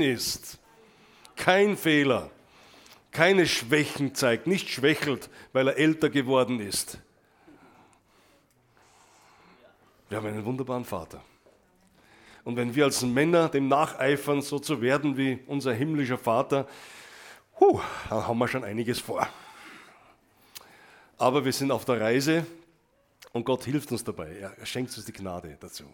ist, 0.00 0.58
kein 1.36 1.76
Fehler, 1.76 2.30
keine 3.10 3.46
Schwächen 3.46 4.14
zeigt, 4.14 4.46
nicht 4.46 4.70
schwächelt, 4.70 5.28
weil 5.52 5.68
er 5.68 5.76
älter 5.76 6.08
geworden 6.08 6.60
ist. 6.60 6.98
Wir 10.08 10.18
haben 10.18 10.26
einen 10.26 10.44
wunderbaren 10.44 10.84
Vater. 10.84 11.22
Und 12.44 12.56
wenn 12.56 12.74
wir 12.74 12.84
als 12.84 13.02
Männer 13.02 13.48
dem 13.48 13.68
nacheifern, 13.68 14.42
so 14.42 14.58
zu 14.58 14.80
werden 14.80 15.16
wie 15.16 15.38
unser 15.46 15.72
himmlischer 15.72 16.18
Vater, 16.18 16.66
huh, 17.60 17.80
dann 18.08 18.26
haben 18.26 18.38
wir 18.38 18.48
schon 18.48 18.64
einiges 18.64 18.98
vor. 18.98 19.28
Aber 21.18 21.44
wir 21.44 21.52
sind 21.52 21.70
auf 21.70 21.84
der 21.84 22.00
Reise 22.00 22.46
und 23.32 23.44
Gott 23.44 23.64
hilft 23.64 23.92
uns 23.92 24.02
dabei. 24.02 24.36
Er 24.36 24.66
schenkt 24.66 24.96
uns 24.96 25.06
die 25.06 25.12
Gnade 25.12 25.56
dazu. 25.60 25.84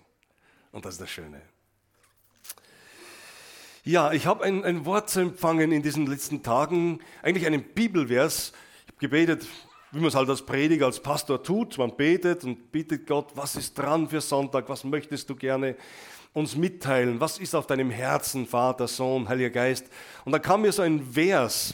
Und 0.72 0.84
das 0.84 0.94
ist 0.94 1.00
das 1.00 1.10
Schöne. 1.10 1.42
Ja, 3.88 4.12
ich 4.12 4.26
habe 4.26 4.44
ein, 4.44 4.66
ein 4.66 4.84
Wort 4.84 5.16
empfangen 5.16 5.72
in 5.72 5.82
diesen 5.82 6.06
letzten 6.06 6.42
Tagen, 6.42 7.00
eigentlich 7.22 7.46
einen 7.46 7.62
Bibelvers. 7.62 8.52
Ich 8.82 8.88
habe 8.88 8.98
gebetet, 8.98 9.46
wie 9.92 10.00
man 10.00 10.08
es 10.08 10.14
halt 10.14 10.28
als 10.28 10.44
Prediger, 10.44 10.84
als 10.84 11.00
Pastor 11.00 11.42
tut. 11.42 11.78
Man 11.78 11.96
betet 11.96 12.44
und 12.44 12.70
bittet 12.70 13.06
Gott, 13.06 13.30
was 13.34 13.56
ist 13.56 13.78
dran 13.78 14.06
für 14.06 14.20
Sonntag, 14.20 14.68
was 14.68 14.84
möchtest 14.84 15.30
du 15.30 15.34
gerne 15.34 15.74
uns 16.34 16.54
mitteilen, 16.54 17.18
was 17.18 17.38
ist 17.38 17.54
auf 17.54 17.66
deinem 17.66 17.88
Herzen, 17.88 18.46
Vater, 18.46 18.86
Sohn, 18.88 19.26
Heiliger 19.26 19.48
Geist. 19.48 19.86
Und 20.26 20.32
da 20.32 20.38
kam 20.38 20.60
mir 20.60 20.72
so 20.72 20.82
ein 20.82 21.02
Vers, 21.02 21.72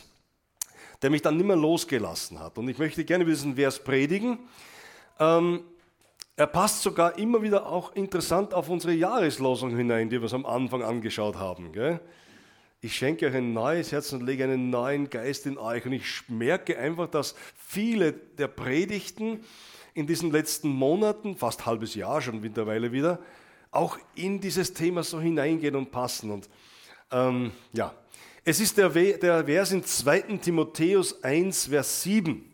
der 1.02 1.10
mich 1.10 1.22
dann 1.22 1.36
nicht 1.36 1.46
mehr 1.46 1.56
losgelassen 1.56 2.38
hat. 2.38 2.56
Und 2.58 2.68
ich 2.68 2.78
möchte 2.78 3.04
gerne 3.04 3.24
diesen 3.24 3.56
Vers 3.56 3.82
predigen. 3.82 4.38
Ähm, 5.18 5.64
er 6.36 6.46
passt 6.46 6.82
sogar 6.82 7.16
immer 7.18 7.42
wieder 7.42 7.66
auch 7.66 7.94
interessant 7.94 8.54
auf 8.54 8.68
unsere 8.68 8.92
Jahreslosung 8.92 9.76
hinein, 9.76 10.10
die 10.10 10.16
wir 10.16 10.24
uns 10.24 10.34
am 10.34 10.46
Anfang 10.46 10.82
angeschaut 10.82 11.36
haben. 11.36 11.72
Gell? 11.72 12.00
Ich 12.80 12.96
schenke 12.96 13.28
euch 13.28 13.34
ein 13.34 13.52
neues 13.52 13.92
Herz 13.92 14.12
und 14.12 14.22
lege 14.22 14.44
einen 14.44 14.68
neuen 14.68 15.08
Geist 15.08 15.46
in 15.46 15.58
euch. 15.58 15.86
Und 15.86 15.92
ich 15.92 16.22
merke 16.28 16.76
einfach, 16.76 17.08
dass 17.08 17.34
viele 17.56 18.12
der 18.12 18.48
Predigten 18.48 19.44
in 19.94 20.06
diesen 20.08 20.32
letzten 20.32 20.68
Monaten, 20.68 21.36
fast 21.36 21.66
halbes 21.66 21.94
Jahr 21.94 22.20
schon 22.20 22.40
mittlerweile 22.40 22.90
wieder, 22.90 23.20
auch 23.70 23.96
in 24.16 24.40
dieses 24.40 24.74
Thema 24.74 25.04
so 25.04 25.20
hineingehen 25.20 25.76
und 25.76 25.92
passen. 25.92 26.32
Und 26.32 26.48
ähm, 27.12 27.52
ja, 27.72 27.94
es 28.44 28.60
ist 28.60 28.76
der, 28.76 28.90
der 28.90 29.44
Vers 29.44 29.70
in 29.70 29.84
2. 29.84 30.20
Timotheus 30.42 31.22
1, 31.22 31.68
Vers 31.68 32.02
7. 32.02 32.44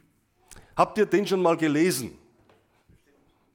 Habt 0.77 0.99
ihr 0.99 1.07
den 1.07 1.27
schon 1.27 1.43
mal 1.43 1.57
gelesen? 1.57 2.20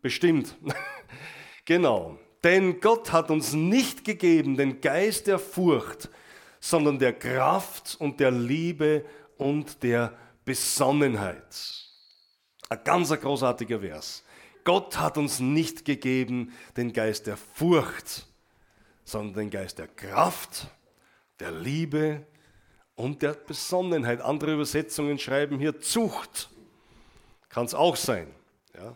Bestimmt. 0.05 0.55
genau. 1.65 2.19
Denn 2.43 2.79
Gott 2.79 3.11
hat 3.11 3.31
uns 3.31 3.53
nicht 3.53 4.05
gegeben 4.05 4.55
den 4.55 4.79
Geist 4.79 5.25
der 5.25 5.39
Furcht, 5.39 6.11
sondern 6.59 6.99
der 6.99 7.13
Kraft 7.13 7.97
und 7.99 8.19
der 8.19 8.29
Liebe 8.29 9.03
und 9.39 9.81
der 9.81 10.15
Besonnenheit. 10.45 11.87
Ein 12.69 12.83
ganz 12.83 13.09
großartiger 13.19 13.79
Vers. 13.79 14.23
Gott 14.63 14.95
hat 14.99 15.17
uns 15.17 15.39
nicht 15.39 15.85
gegeben 15.85 16.53
den 16.77 16.93
Geist 16.93 17.25
der 17.25 17.37
Furcht, 17.37 18.27
sondern 19.05 19.33
den 19.33 19.49
Geist 19.49 19.79
der 19.79 19.87
Kraft, 19.87 20.67
der 21.39 21.49
Liebe 21.49 22.27
und 22.93 23.23
der 23.23 23.33
Besonnenheit. 23.33 24.21
Andere 24.21 24.53
Übersetzungen 24.53 25.17
schreiben 25.17 25.57
hier 25.57 25.79
Zucht. 25.81 26.51
Kann 27.49 27.65
es 27.65 27.73
auch 27.73 27.95
sein. 27.95 28.27
Ja. 28.75 28.95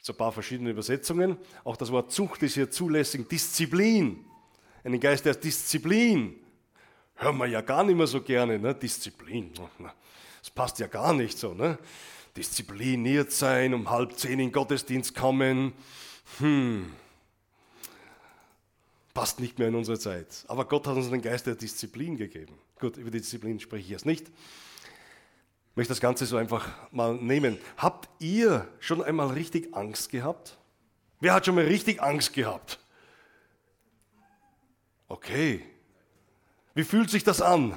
So 0.00 0.12
ein 0.12 0.16
paar 0.16 0.32
verschiedene 0.32 0.70
Übersetzungen. 0.70 1.36
Auch 1.64 1.76
das 1.76 1.92
Wort 1.92 2.12
Zucht 2.12 2.42
ist 2.42 2.54
hier 2.54 2.70
zulässig. 2.70 3.28
Disziplin. 3.28 4.24
Einen 4.82 5.00
Geist 5.00 5.24
der 5.24 5.34
Disziplin. 5.34 6.36
Hören 7.16 7.36
wir 7.36 7.46
ja 7.46 7.60
gar 7.60 7.84
nicht 7.84 7.96
mehr 7.96 8.06
so 8.06 8.22
gerne. 8.22 8.58
Ne? 8.58 8.74
Disziplin. 8.74 9.52
Das 10.40 10.50
passt 10.50 10.78
ja 10.78 10.86
gar 10.86 11.12
nicht 11.12 11.38
so. 11.38 11.52
Ne? 11.52 11.78
diszipliniert 12.36 13.32
sein, 13.32 13.74
um 13.74 13.90
halb 13.90 14.16
zehn 14.18 14.32
in 14.32 14.38
den 14.38 14.52
Gottesdienst 14.52 15.14
kommen. 15.14 15.72
Hm, 16.38 16.92
passt 19.14 19.40
nicht 19.40 19.58
mehr 19.58 19.68
in 19.68 19.74
unsere 19.74 19.98
Zeit. 19.98 20.44
Aber 20.48 20.64
Gott 20.64 20.86
hat 20.86 20.96
uns 20.96 21.10
den 21.10 21.22
Geist 21.22 21.46
der 21.46 21.54
Disziplin 21.54 22.16
gegeben. 22.16 22.54
Gut, 22.78 22.96
über 22.96 23.10
die 23.10 23.18
Disziplin 23.18 23.58
spreche 23.60 23.84
ich 23.84 23.90
jetzt 23.90 24.06
nicht. 24.06 24.26
Ich 25.70 25.76
möchte 25.76 25.92
das 25.92 26.00
Ganze 26.00 26.26
so 26.26 26.36
einfach 26.36 26.68
mal 26.90 27.14
nehmen. 27.14 27.58
Habt 27.76 28.08
ihr 28.18 28.68
schon 28.80 29.02
einmal 29.02 29.28
richtig 29.28 29.74
Angst 29.74 30.10
gehabt? 30.10 30.58
Wer 31.20 31.34
hat 31.34 31.46
schon 31.46 31.54
mal 31.54 31.64
richtig 31.64 32.02
Angst 32.02 32.32
gehabt? 32.32 32.78
Okay. 35.08 35.64
Wie 36.74 36.84
fühlt 36.84 37.10
sich 37.10 37.24
das 37.24 37.40
an? 37.40 37.76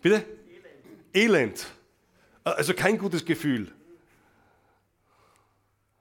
Bitte? 0.00 0.24
Elend. 1.12 1.66
Also 2.44 2.74
kein 2.74 2.98
gutes 2.98 3.24
Gefühl. 3.24 3.74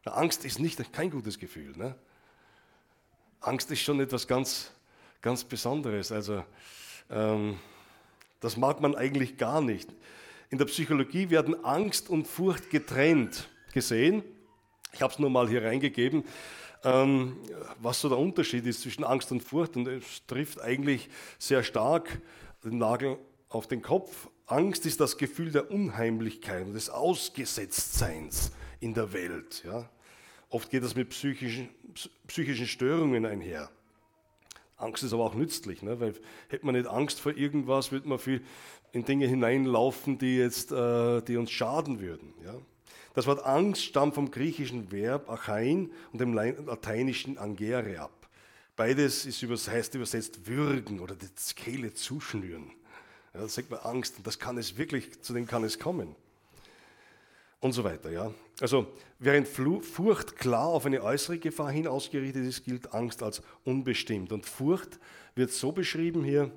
Angst 0.06 0.46
ist 0.46 0.60
nicht 0.60 0.94
kein 0.94 1.10
gutes 1.10 1.38
Gefühl. 1.38 1.76
Ne? 1.76 1.96
Angst 3.42 3.70
ist 3.72 3.82
schon 3.82 4.00
etwas 4.00 4.28
ganz, 4.28 4.72
ganz 5.22 5.44
Besonderes. 5.44 6.12
Also 6.12 6.46
ähm, 7.10 7.60
das 8.40 8.58
mag 8.58 8.82
man 8.82 8.96
eigentlich 8.96 9.38
gar 9.38 9.62
nicht. 9.62 9.90
In 10.50 10.58
der 10.58 10.66
Psychologie 10.66 11.30
werden 11.30 11.64
Angst 11.66 12.10
und 12.10 12.28
Furcht 12.28 12.70
getrennt 12.70 13.50
gesehen. 13.74 14.24
Ich 14.94 15.02
habe 15.02 15.12
es 15.12 15.20
nur 15.20 15.30
mal 15.30 15.50
hier 15.50 15.64
reingegeben, 15.64 16.24
ähm, 16.84 17.38
was 17.80 18.00
so 18.00 18.10
der 18.10 18.18
Unterschied 18.18 18.66
ist 18.66 18.82
zwischen 18.82 19.04
Angst 19.04 19.32
und 19.32 19.44
Furcht. 19.44 19.76
Und 19.76 19.88
es 19.88 20.26
trifft 20.26 20.62
eigentlich 20.62 21.10
sehr 21.38 21.64
stark 21.64 22.22
den 22.64 22.78
Nagel 22.78 23.18
auf 23.50 23.68
den 23.68 23.82
Kopf. 23.82 24.30
Angst 24.46 24.86
ist 24.86 25.02
das 25.02 25.18
Gefühl 25.18 25.52
der 25.52 25.70
Unheimlichkeit 25.70 26.66
und 26.66 26.74
des 26.74 26.90
Ausgesetztseins 26.90 28.52
in 28.80 28.94
der 28.94 29.12
Welt. 29.12 29.64
Ja? 29.66 29.90
Oft 30.50 30.70
geht 30.70 30.84
das 30.84 30.96
mit 30.96 31.10
psychischen, 31.10 31.70
psychischen 32.28 32.68
Störungen 32.68 33.26
einher. 33.26 33.70
Angst 34.78 35.04
ist 35.04 35.14
aber 35.14 35.26
auch 35.26 35.34
nützlich, 35.34 35.82
ne? 35.82 36.00
weil 36.00 36.14
hätte 36.50 36.66
man 36.66 36.76
nicht 36.76 36.88
Angst 36.88 37.20
vor 37.20 37.36
irgendwas, 37.36 37.92
würde 37.92 38.08
man 38.08 38.20
viel 38.20 38.42
in 38.92 39.06
Dinge 39.06 39.28
hineinlaufen, 39.28 40.18
die, 40.18 40.38
jetzt, 40.38 40.72
äh, 40.72 41.22
die 41.22 41.38
uns 41.38 41.52
schaden 41.52 42.00
würden. 42.00 42.34
Ja? 42.46 42.56
Das 43.16 43.26
Wort 43.26 43.44
Angst 43.44 43.84
stammt 43.84 44.14
vom 44.14 44.30
griechischen 44.30 44.92
Verb 44.92 45.30
achain 45.30 45.92
und 46.12 46.22
dem 46.22 46.34
lateinischen 46.34 47.40
angere 47.40 48.00
ab. 48.00 48.30
Beides 48.76 49.26
ist 49.26 49.42
übers, 49.42 49.68
heißt 49.68 49.96
übersetzt 49.96 50.46
würgen 50.46 51.00
oder 51.00 51.16
die 51.16 51.28
Kehle 51.56 51.96
zuschnüren. 51.96 52.70
Ja, 53.34 53.42
da 53.42 53.48
sagt 53.48 53.72
man 53.72 53.80
Angst 53.80 54.18
und 54.18 54.28
das 54.28 54.38
kann 54.38 54.60
es 54.60 54.78
wirklich, 54.78 55.20
zu 55.24 55.34
dem 55.34 55.48
kann 55.48 55.64
es 55.64 55.80
kommen. 55.80 56.16
Und 57.60 57.72
so 57.72 57.84
weiter. 57.84 58.12
Ja. 58.12 58.32
Also 58.60 58.88
während 59.20 59.48
Furcht 59.48 60.36
klar 60.36 60.68
auf 60.68 60.86
eine 60.86 61.02
äußere 61.02 61.40
Gefahr 61.40 61.72
hin 61.72 61.88
ausgerichtet 61.88 62.46
ist, 62.46 62.66
gilt 62.66 62.94
Angst 62.94 63.24
als 63.24 63.42
unbestimmt. 63.64 64.32
Und 64.32 64.46
Furcht 64.46 65.00
wird 65.36 65.52
so 65.52 65.72
beschrieben 65.72 66.24
hier, 66.24 66.52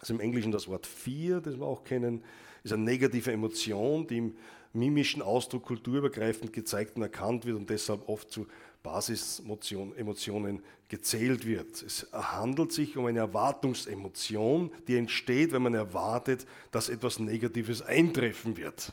also 0.00 0.14
im 0.14 0.20
Englischen 0.20 0.50
das 0.50 0.66
Wort 0.66 0.86
Fear, 0.86 1.40
das 1.40 1.58
wir 1.58 1.66
auch 1.66 1.84
kennen, 1.84 2.24
ist 2.62 2.72
eine 2.72 2.84
negative 2.84 3.32
Emotion, 3.32 4.06
die 4.06 4.18
im 4.18 4.36
mimischen 4.72 5.20
Ausdruck 5.20 5.64
kulturübergreifend 5.64 6.52
gezeigt 6.52 6.96
und 6.96 7.02
erkannt 7.02 7.44
wird 7.44 7.56
und 7.56 7.68
deshalb 7.68 8.08
oft 8.08 8.30
zu 8.30 8.46
Basisemotionen 8.82 10.62
gezählt 10.88 11.46
wird. 11.46 11.82
Es 11.82 12.06
handelt 12.12 12.72
sich 12.72 12.96
um 12.96 13.06
eine 13.06 13.18
Erwartungsemotion, 13.18 14.70
die 14.88 14.96
entsteht, 14.96 15.52
wenn 15.52 15.62
man 15.62 15.74
erwartet, 15.74 16.46
dass 16.70 16.88
etwas 16.88 17.18
Negatives 17.18 17.82
eintreffen 17.82 18.56
wird. 18.56 18.92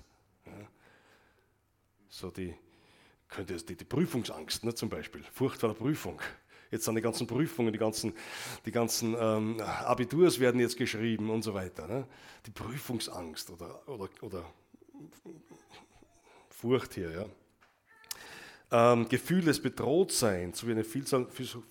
So 2.09 2.31
die, 2.31 2.56
könnte 3.29 3.56
es 3.56 3.66
die, 3.66 3.75
die 3.75 3.85
Prüfungsangst 3.85 4.63
ne, 4.63 4.73
zum 4.73 4.90
Beispiel, 4.90 5.23
Furcht 5.23 5.59
vor 5.59 5.69
der 5.69 5.75
Prüfung. 5.75 6.22
Jetzt 6.72 6.85
sind 6.85 6.95
die 6.95 7.01
ganzen 7.01 7.28
Prüfungen, 7.28 7.72
die 7.72 7.79
ganzen, 7.79 8.13
die 8.66 8.72
ganzen 8.72 9.16
ähm, 9.18 9.62
Abiturs 9.62 10.39
werden 10.39 10.59
jetzt 10.59 10.75
geschrieben 10.75 11.30
und 11.30 11.42
so 11.42 11.54
weiter. 11.54 11.88
Ne? 11.88 12.07
Die 12.45 12.51
Prüfungsangst 12.51 13.51
oder, 13.51 13.88
oder, 13.88 14.09
oder 14.21 14.54
Furcht 16.50 16.95
hier. 16.95 17.12
Ja 17.12 17.25
ähm, 18.71 19.07
Gefühl 19.07 19.42
des 19.42 19.62
Bedrohtseins, 19.62 20.60
sowie 20.60 20.71
eine 20.71 20.83
Vielzahl 20.83 21.27
Physio, 21.30 21.63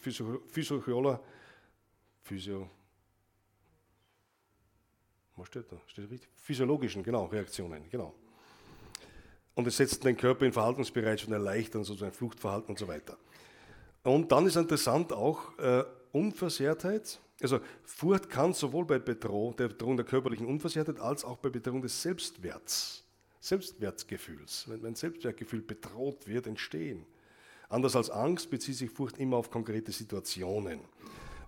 Physio, 0.48 2.70
was 5.36 5.48
steht 5.48 5.70
da? 5.70 5.76
Steht 5.86 6.10
richtig? 6.10 6.30
Physiologischen, 6.36 7.02
genau, 7.02 7.26
Reaktionen, 7.26 7.88
genau. 7.90 8.14
Und 9.56 9.66
es 9.66 9.78
setzt 9.78 10.04
den 10.04 10.16
Körper 10.16 10.46
in 10.46 10.52
Verhaltensbereitschaft 10.52 11.28
und 11.28 11.34
erleichtern 11.34 11.82
sozusagen 11.82 12.12
Fluchtverhalten 12.12 12.68
und 12.68 12.78
so 12.78 12.86
weiter. 12.86 13.16
Und 14.04 14.30
dann 14.30 14.46
ist 14.46 14.54
interessant 14.54 15.12
auch 15.12 15.58
äh, 15.58 15.82
Unversehrtheit. 16.12 17.18
Also 17.42 17.58
Furcht 17.82 18.30
kann 18.30 18.52
sowohl 18.52 18.84
bei 18.84 19.00
Bedrohung, 19.00 19.56
der 19.56 19.68
Bedrohung 19.68 19.96
der 19.96 20.06
körperlichen 20.06 20.46
Unversehrtheit 20.46 21.00
als 21.00 21.24
auch 21.24 21.38
bei 21.38 21.48
Bedrohung 21.48 21.82
des 21.82 22.00
Selbstwerts 22.00 23.02
Selbstwertgefühls, 23.40 24.64
wenn 24.68 24.82
mein 24.82 24.94
Selbstwertgefühl 24.94 25.62
bedroht 25.62 26.26
wird, 26.26 26.46
entstehen. 26.46 27.06
Anders 27.68 27.94
als 27.96 28.10
Angst 28.10 28.50
bezieht 28.50 28.76
sich 28.76 28.90
Furcht 28.90 29.18
immer 29.18 29.36
auf 29.36 29.50
konkrete 29.50 29.92
Situationen. 29.92 30.80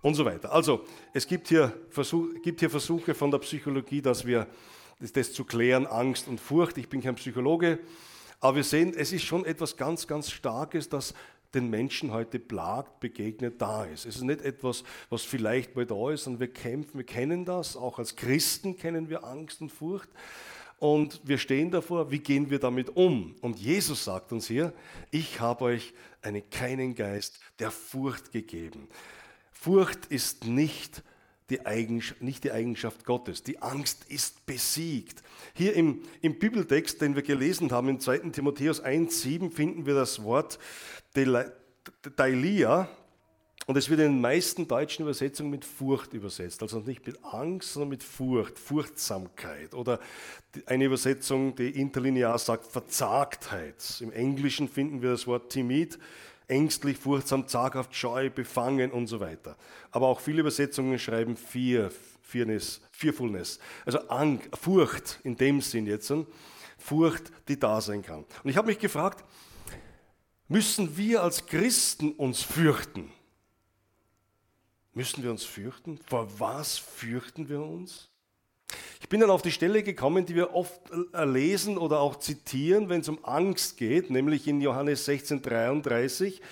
und 0.00 0.14
so 0.14 0.24
weiter. 0.24 0.52
Also 0.52 0.84
es 1.12 1.26
gibt 1.26 1.48
hier, 1.48 1.76
Versuch, 1.90 2.28
gibt 2.42 2.60
hier 2.60 2.70
Versuche 2.70 3.14
von 3.14 3.32
der 3.32 3.38
Psychologie, 3.38 4.00
dass 4.00 4.24
wir 4.24 4.46
das, 5.00 5.12
das 5.12 5.32
zu 5.32 5.44
klären, 5.44 5.86
Angst 5.86 6.28
und 6.28 6.40
Furcht. 6.40 6.78
Ich 6.78 6.88
bin 6.88 7.00
kein 7.00 7.14
Psychologe, 7.14 7.78
aber 8.40 8.56
wir 8.56 8.64
sehen, 8.64 8.94
es 8.96 9.12
ist 9.12 9.24
schon 9.24 9.44
etwas 9.44 9.76
ganz, 9.76 10.06
ganz 10.06 10.30
Starkes, 10.30 10.88
das 10.88 11.14
den 11.54 11.70
Menschen 11.70 12.12
heute 12.12 12.38
plagt, 12.38 13.00
begegnet, 13.00 13.60
da 13.60 13.84
ist. 13.84 14.04
Es 14.04 14.16
ist 14.16 14.22
nicht 14.22 14.42
etwas, 14.42 14.84
was 15.08 15.22
vielleicht 15.22 15.76
mal 15.76 15.86
da 15.86 16.10
ist, 16.10 16.24
sondern 16.24 16.40
wir 16.40 16.52
kämpfen, 16.52 16.98
wir 16.98 17.06
kennen 17.06 17.44
das, 17.44 17.76
auch 17.76 17.98
als 17.98 18.16
Christen 18.16 18.76
kennen 18.76 19.08
wir 19.08 19.24
Angst 19.24 19.60
und 19.60 19.70
Furcht. 19.70 20.10
Und 20.78 21.20
wir 21.24 21.38
stehen 21.38 21.70
davor, 21.70 22.10
wie 22.10 22.20
gehen 22.20 22.50
wir 22.50 22.60
damit 22.60 22.94
um? 22.96 23.34
Und 23.40 23.58
Jesus 23.58 24.04
sagt 24.04 24.30
uns 24.30 24.46
hier, 24.46 24.72
ich 25.10 25.40
habe 25.40 25.64
euch 25.64 25.92
einen 26.22 26.48
keinen 26.50 26.94
Geist 26.94 27.40
der 27.58 27.70
Furcht 27.70 28.30
gegeben. 28.30 28.88
Furcht 29.50 30.06
ist 30.06 30.44
nicht 30.44 31.02
die, 31.50 31.60
nicht 32.20 32.44
die 32.44 32.52
Eigenschaft 32.52 33.04
Gottes. 33.04 33.42
Die 33.42 33.62
Angst 33.62 34.04
ist 34.08 34.44
besiegt. 34.46 35.22
Hier 35.54 35.74
im, 35.74 36.02
im 36.20 36.38
Bibeltext, 36.38 37.00
den 37.00 37.14
wir 37.14 37.22
gelesen 37.22 37.70
haben, 37.70 37.88
in 37.88 38.00
2. 38.00 38.18
Timotheus 38.30 38.84
1,7 38.84 39.50
finden 39.50 39.86
wir 39.86 39.94
das 39.94 40.22
Wort 40.22 40.58
Deilia. 42.16 42.88
Und 43.66 43.76
es 43.76 43.90
wird 43.90 44.00
in 44.00 44.12
den 44.12 44.20
meisten 44.20 44.66
deutschen 44.66 45.02
Übersetzungen 45.02 45.50
mit 45.50 45.64
Furcht 45.64 46.14
übersetzt. 46.14 46.62
Also 46.62 46.80
nicht 46.80 47.06
mit 47.06 47.22
Angst, 47.22 47.74
sondern 47.74 47.90
mit 47.90 48.02
Furcht, 48.02 48.58
Furchtsamkeit. 48.58 49.74
Oder 49.74 50.00
eine 50.64 50.84
Übersetzung, 50.84 51.54
die 51.54 51.70
interlinear 51.70 52.38
sagt 52.38 52.66
Verzagtheit. 52.66 54.00
Im 54.00 54.10
Englischen 54.12 54.68
finden 54.68 55.02
wir 55.02 55.10
das 55.10 55.26
Wort 55.26 55.50
timid 55.50 55.98
ängstlich, 56.48 56.98
furchtsam, 56.98 57.46
zaghaft, 57.46 57.94
scheu, 57.94 58.30
befangen 58.30 58.90
und 58.90 59.06
so 59.06 59.20
weiter. 59.20 59.56
Aber 59.90 60.08
auch 60.08 60.20
viele 60.20 60.40
Übersetzungen 60.40 60.98
schreiben 60.98 61.36
Fear, 61.36 61.90
Fearness, 62.22 62.80
Fearfulness, 62.90 63.58
also 63.86 63.98
Angst, 64.08 64.48
Furcht 64.54 65.20
in 65.24 65.36
dem 65.36 65.60
Sinn 65.60 65.86
jetzt, 65.86 66.12
Furcht, 66.78 67.30
die 67.48 67.58
da 67.58 67.80
sein 67.80 68.02
kann. 68.02 68.24
Und 68.42 68.50
ich 68.50 68.56
habe 68.56 68.68
mich 68.68 68.78
gefragt, 68.78 69.24
müssen 70.48 70.96
wir 70.96 71.22
als 71.22 71.46
Christen 71.46 72.12
uns 72.12 72.42
fürchten? 72.42 73.12
Müssen 74.94 75.22
wir 75.22 75.30
uns 75.30 75.44
fürchten? 75.44 75.98
Vor 76.06 76.28
was 76.40 76.78
fürchten 76.78 77.48
wir 77.48 77.60
uns? 77.60 78.07
Ich 79.00 79.08
bin 79.08 79.20
dann 79.20 79.30
auf 79.30 79.42
die 79.42 79.52
Stelle 79.52 79.82
gekommen, 79.82 80.26
die 80.26 80.34
wir 80.34 80.54
oft 80.54 80.80
äh, 81.14 81.24
lesen 81.24 81.78
oder 81.78 82.00
auch 82.00 82.16
zitieren, 82.16 82.88
wenn 82.88 83.00
es 83.00 83.08
um 83.08 83.24
Angst 83.24 83.76
geht, 83.78 84.10
nämlich 84.10 84.46
in 84.46 84.60
Johannes 84.60 85.04
16, 85.06 85.40
33, 85.40 86.42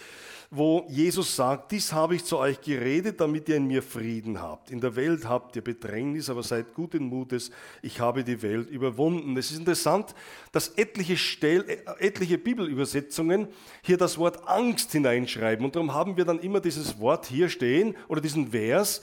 wo 0.51 0.87
Jesus 0.89 1.35
sagt, 1.35 1.73
dies 1.73 1.93
habe 1.93 2.15
ich 2.15 2.25
zu 2.25 2.39
euch 2.39 2.61
geredet, 2.61 3.21
damit 3.21 3.49
ihr 3.49 3.57
in 3.57 3.67
mir 3.67 3.83
Frieden 3.83 4.41
habt. 4.41 4.71
In 4.71 4.81
der 4.81 4.97
Welt 4.97 5.29
habt 5.29 5.57
ihr 5.57 5.63
Bedrängnis, 5.63 6.31
aber 6.31 6.43
seid 6.43 6.73
guten 6.73 7.05
Mutes, 7.05 7.51
ich 7.83 8.01
habe 8.01 8.25
die 8.25 8.41
Welt 8.43 8.71
überwunden. 8.71 9.37
Es 9.37 9.51
ist 9.51 9.59
interessant, 9.59 10.15
dass 10.53 10.69
etliche, 10.69 11.17
Stel 11.17 11.65
äh, 11.69 12.07
etliche 12.07 12.39
Bibelübersetzungen 12.39 13.49
hier 13.83 13.97
das 13.97 14.19
Wort 14.19 14.49
Angst 14.49 14.93
hineinschreiben. 14.93 15.67
Und 15.67 15.75
darum 15.75 15.93
haben 15.93 16.17
wir 16.17 16.25
dann 16.25 16.39
immer 16.39 16.61
dieses 16.61 16.99
Wort 17.01 17.27
hier 17.27 17.49
stehen 17.49 17.97
oder 18.09 18.21
diesen 18.21 18.53
Vers, 18.53 19.03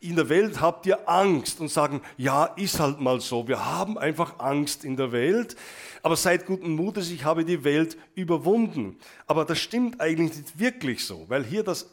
in 0.00 0.14
der 0.14 0.28
Welt 0.28 0.60
habt 0.60 0.86
ihr 0.86 1.08
Angst 1.08 1.60
und 1.60 1.70
sagen, 1.70 2.02
ja, 2.16 2.44
ist 2.44 2.78
halt 2.78 3.00
mal 3.00 3.20
so. 3.20 3.48
Wir 3.48 3.64
haben 3.64 3.98
einfach 3.98 4.38
Angst 4.38 4.84
in 4.84 4.96
der 4.96 5.10
Welt, 5.10 5.56
aber 6.02 6.14
seid 6.14 6.46
guten 6.46 6.70
Mutes, 6.70 7.10
ich 7.10 7.24
habe 7.24 7.44
die 7.44 7.64
Welt 7.64 7.96
überwunden. 8.14 8.96
Aber 9.26 9.44
das 9.44 9.58
stimmt 9.58 10.00
eigentlich 10.00 10.38
nicht 10.38 10.58
wirklich 10.58 11.04
so, 11.04 11.24
weil 11.28 11.44
hier 11.44 11.64
das, 11.64 11.90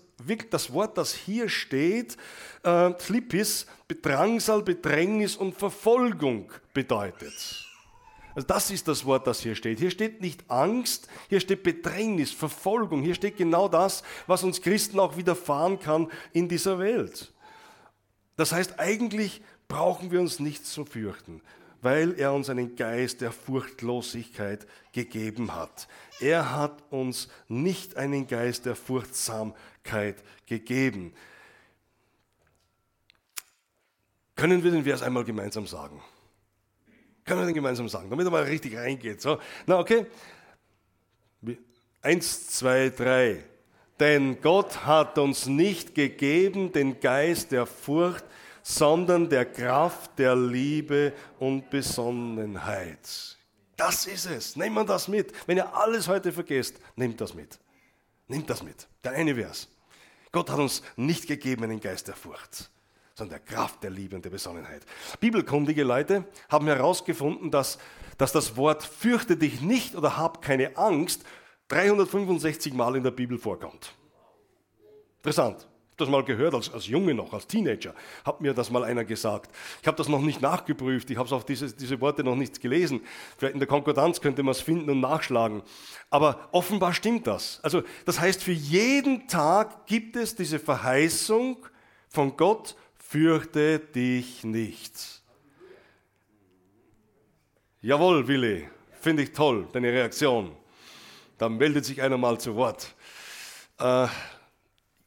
das 0.51 0.71
Wort, 0.71 0.97
das 0.97 1.15
hier 1.15 1.49
steht, 1.49 2.15
äh, 2.63 2.91
Thlipis, 2.91 3.65
Bedrangsal, 3.87 4.61
Bedrängnis 4.61 5.35
und 5.35 5.55
Verfolgung 5.55 6.51
bedeutet. 6.73 7.65
Also 8.35 8.47
das 8.47 8.69
ist 8.69 8.87
das 8.87 9.05
Wort, 9.05 9.25
das 9.25 9.39
hier 9.39 9.55
steht. 9.55 9.79
Hier 9.79 9.89
steht 9.89 10.21
nicht 10.21 10.43
Angst, 10.51 11.07
hier 11.29 11.39
steht 11.39 11.63
Bedrängnis, 11.63 12.31
Verfolgung. 12.31 13.01
Hier 13.01 13.15
steht 13.15 13.37
genau 13.37 13.69
das, 13.69 14.03
was 14.27 14.43
uns 14.43 14.61
Christen 14.61 14.99
auch 14.99 15.15
widerfahren 15.15 15.79
kann 15.79 16.11
in 16.33 16.49
dieser 16.49 16.77
Welt. 16.77 17.31
Das 18.35 18.51
heißt, 18.51 18.79
eigentlich 18.79 19.41
brauchen 19.67 20.11
wir 20.11 20.19
uns 20.19 20.39
nicht 20.39 20.65
zu 20.65 20.85
fürchten, 20.85 21.41
weil 21.81 22.19
er 22.19 22.33
uns 22.33 22.49
einen 22.49 22.75
Geist 22.75 23.21
der 23.21 23.31
Furchtlosigkeit 23.31 24.67
gegeben 24.91 25.53
hat. 25.55 25.87
Er 26.19 26.55
hat 26.55 26.83
uns 26.91 27.29
nicht 27.47 27.97
einen 27.97 28.27
Geist 28.27 28.65
der 28.65 28.75
Furchtsamkeit 28.75 30.23
gegeben. 30.45 31.13
Können 34.35 34.63
wir 34.63 34.71
den 34.71 34.83
Vers 34.83 35.01
einmal 35.01 35.23
gemeinsam 35.23 35.65
sagen? 35.65 36.01
Können 37.23 37.39
wir 37.39 37.45
den 37.45 37.55
gemeinsam 37.55 37.89
sagen, 37.89 38.09
damit 38.09 38.27
er 38.27 38.31
mal 38.31 38.43
richtig 38.43 38.75
reingeht? 38.77 39.21
So, 39.21 39.39
na 39.65 39.79
okay. 39.79 40.05
Eins, 42.01 42.49
zwei, 42.49 42.89
drei. 42.89 43.43
Denn 43.99 44.41
Gott 44.41 44.85
hat 44.85 45.17
uns 45.17 45.45
nicht 45.45 45.95
gegeben 45.95 46.71
den 46.71 46.99
Geist 46.99 47.51
der 47.51 47.65
Furcht, 47.65 48.25
sondern 48.61 49.29
der 49.29 49.45
Kraft, 49.45 50.17
der 50.17 50.35
Liebe 50.35 51.13
und 51.39 51.69
Besonnenheit. 51.69 53.37
Das 53.77 54.05
ist 54.05 54.25
es. 54.25 54.55
Nehmt 54.55 54.75
man 54.75 54.87
das 54.87 55.07
mit. 55.07 55.31
Wenn 55.47 55.57
ihr 55.57 55.73
alles 55.75 56.07
heute 56.07 56.31
vergesst, 56.31 56.79
nehmt 56.95 57.21
das 57.21 57.33
mit. 57.33 57.59
Nehmt 58.27 58.49
das 58.49 58.63
mit. 58.63 58.87
Der 59.03 59.13
eine 59.13 59.35
Vers. 59.35 59.67
Gott 60.31 60.49
hat 60.49 60.59
uns 60.59 60.81
nicht 60.95 61.27
gegeben 61.27 61.63
einen 61.63 61.79
Geist 61.79 62.07
der 62.07 62.15
Furcht, 62.15 62.69
sondern 63.13 63.39
der 63.39 63.55
Kraft, 63.55 63.83
der 63.83 63.91
Liebe 63.91 64.15
und 64.15 64.25
der 64.25 64.29
Besonnenheit. 64.29 64.81
Bibelkundige 65.19 65.83
Leute 65.83 66.25
haben 66.49 66.67
herausgefunden, 66.67 67.51
dass, 67.51 67.77
dass 68.17 68.31
das 68.31 68.57
Wort 68.57 68.83
fürchte 68.83 69.37
dich 69.37 69.61
nicht 69.61 69.95
oder 69.95 70.17
hab 70.17 70.41
keine 70.41 70.75
Angst 70.75 71.23
365 71.67 72.73
Mal 72.73 72.95
in 72.95 73.03
der 73.03 73.11
Bibel 73.11 73.37
vorkommt. 73.37 73.93
Interessant. 75.17 75.67
Ich 75.95 76.01
habe 76.01 76.05
das 76.05 76.09
mal 76.09 76.23
gehört, 76.25 76.53
als, 76.53 76.73
als 76.73 76.87
Junge 76.87 77.13
noch, 77.13 77.31
als 77.31 77.47
Teenager, 77.47 77.95
hat 78.25 78.41
mir 78.41 78.53
das 78.53 78.69
mal 78.69 78.83
einer 78.83 79.05
gesagt. 79.05 79.49
Ich 79.81 79.87
habe 79.87 79.95
das 79.95 80.09
noch 80.09 80.21
nicht 80.21 80.41
nachgeprüft, 80.41 81.09
ich 81.09 81.17
habe 81.17 81.33
auch 81.33 81.43
diese, 81.43 81.73
diese 81.73 82.01
Worte 82.01 82.21
noch 82.21 82.35
nicht 82.35 82.59
gelesen. 82.59 82.99
Vielleicht 83.37 83.53
in 83.53 83.59
der 83.59 83.67
Konkordanz 83.67 84.19
könnte 84.19 84.43
man 84.43 84.51
es 84.51 84.59
finden 84.59 84.89
und 84.89 84.99
nachschlagen. 84.99 85.63
Aber 86.09 86.49
offenbar 86.51 86.93
stimmt 86.93 87.27
das. 87.27 87.61
Also 87.63 87.81
das 88.03 88.19
heißt, 88.19 88.43
für 88.43 88.51
jeden 88.51 89.29
Tag 89.29 89.87
gibt 89.87 90.17
es 90.17 90.35
diese 90.35 90.59
Verheißung 90.59 91.65
von 92.09 92.35
Gott, 92.35 92.75
fürchte 92.97 93.79
dich 93.79 94.43
nicht. 94.43 95.21
Jawohl, 97.81 98.27
Willi, 98.27 98.67
finde 98.99 99.23
ich 99.23 99.31
toll, 99.31 99.67
deine 99.71 99.93
Reaktion. 99.93 100.51
Dann 101.37 101.57
meldet 101.57 101.85
sich 101.85 102.01
einer 102.01 102.17
mal 102.17 102.39
zu 102.39 102.55
Wort. 102.55 102.95
Äh, 103.77 104.07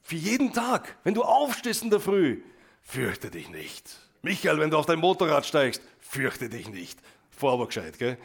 für 0.03 0.17
jeden 0.17 0.53
Tag, 0.53 0.97
wenn 1.05 1.15
du 1.15 1.23
aufstehst 1.23 1.83
in 1.83 1.91
der 1.91 2.01
Früh, 2.01 2.43
fürchte 2.83 3.31
dich 3.31 3.51
nicht. 3.51 3.91
Michael, 4.23 4.59
wenn 4.59 4.71
du 4.71 4.79
auf 4.79 4.87
dein 4.87 4.99
Motorrad 4.99 5.47
steigst, 5.47 5.83
fürchte 6.01 6.49
dich 6.49 6.69
nicht. 6.69 6.99
Vor 7.31 7.53
aber 7.53 7.67
gescheit, 7.67 7.99
gell? 7.99 8.19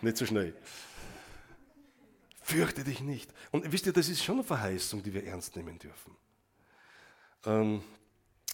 Nicht 0.00 0.16
so 0.16 0.26
schnell. 0.26 0.54
Fürchte 2.42 2.84
dich 2.84 3.00
nicht. 3.00 3.32
Und 3.50 3.70
wisst 3.72 3.86
ihr, 3.86 3.92
das 3.92 4.08
ist 4.08 4.22
schon 4.22 4.36
eine 4.36 4.44
Verheißung, 4.44 5.02
die 5.02 5.14
wir 5.14 5.24
ernst 5.24 5.56
nehmen 5.56 5.78
dürfen. 5.78 6.16
Ähm, 7.44 7.82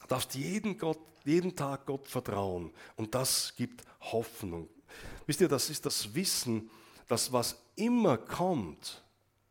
darfst 0.09 0.35
jeden, 0.35 0.79
Gott, 0.79 1.01
jeden 1.25 1.55
Tag 1.55 1.87
Gott 1.87 2.09
vertrauen 2.09 2.73
und 2.97 3.15
das 3.15 3.55
gibt 3.57 3.85
Hoffnung. 4.01 4.69
Wisst 5.27 5.41
ihr, 5.41 5.49
das 5.49 5.69
ist 5.71 5.85
das 5.85 6.15
Wissen, 6.15 6.71
dass 7.09 7.33
was 7.33 7.57
immer 7.79 8.19
kommt 8.19 9.03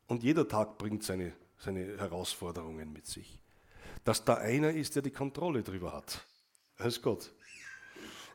und 0.08 0.24
jeder 0.24 0.48
Tag 0.48 0.78
bringt 0.78 1.04
seine, 1.04 1.34
seine 1.58 1.98
Herausforderungen 1.98 2.92
mit 2.92 3.08
sich, 3.08 3.40
dass 4.04 4.24
da 4.24 4.36
einer 4.36 4.72
ist, 4.72 4.96
der 4.96 5.02
die 5.02 5.12
Kontrolle 5.12 5.64
drüber 5.64 5.94
hat. 5.94 6.26
Das 6.78 6.88
ist 6.88 7.02
Gott. 7.02 7.32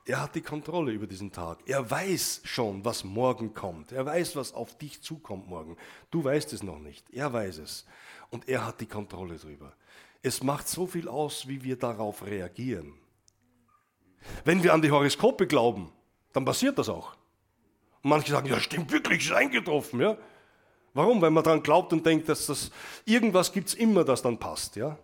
Er 0.05 0.21
hat 0.21 0.35
die 0.35 0.43
Kontrolle 0.43 0.91
über 0.91 1.07
diesen 1.07 1.31
Tag. 1.31 1.61
Er 1.67 1.89
weiß 1.89 2.41
schon, 2.45 2.85
was 2.85 3.05
morgen 3.05 3.55
kommt. 3.55 3.93
Er 3.93 4.05
weiß, 4.05 4.35
was 4.35 4.53
auf 4.53 4.77
dich 4.77 5.01
zukommt 5.01 5.47
morgen. 5.47 5.77
Du 6.11 6.25
weißt 6.25 6.53
es 6.53 6.65
noch 6.65 6.81
nicht. 6.81 7.09
Er 7.11 7.33
weiß 7.33 7.59
es. 7.59 7.87
Und 8.31 8.49
er 8.49 8.67
hat 8.67 8.81
die 8.81 8.87
Kontrolle 8.87 9.37
drüber. 9.37 9.73
Es 10.21 10.43
macht 10.43 10.67
so 10.67 10.87
viel 10.87 11.09
aus, 11.09 11.47
wie 11.47 11.63
wir 11.63 11.77
darauf 11.77 12.25
reagieren. 12.25 12.95
Wenn 14.45 14.63
wir 14.63 14.75
an 14.75 14.83
die 14.83 14.91
Horoskope 14.91 15.47
glauben, 15.47 15.93
dann 16.33 16.45
passiert 16.45 16.79
das 16.79 16.89
auch. 16.89 17.17
Und 18.03 18.11
manche 18.11 18.33
sagen, 18.33 18.49
ja, 18.49 18.61
stimmt 18.61 18.91
wirklich, 18.91 19.25
ist 19.27 19.33
eingetroffen. 19.33 20.01
Ja? 20.01 20.17
Warum? 20.95 21.21
Weil 21.23 21.31
man 21.31 21.45
daran 21.45 21.63
glaubt 21.63 21.93
und 21.93 22.05
denkt, 22.05 22.29
dass 22.29 22.47
das 22.47 22.71
irgendwas 23.05 23.53
gibt 23.53 23.69
es 23.69 23.75
immer, 23.75 24.05
das 24.05 24.23
dann 24.23 24.39
passt. 24.39 24.77
Ja? 24.77 24.99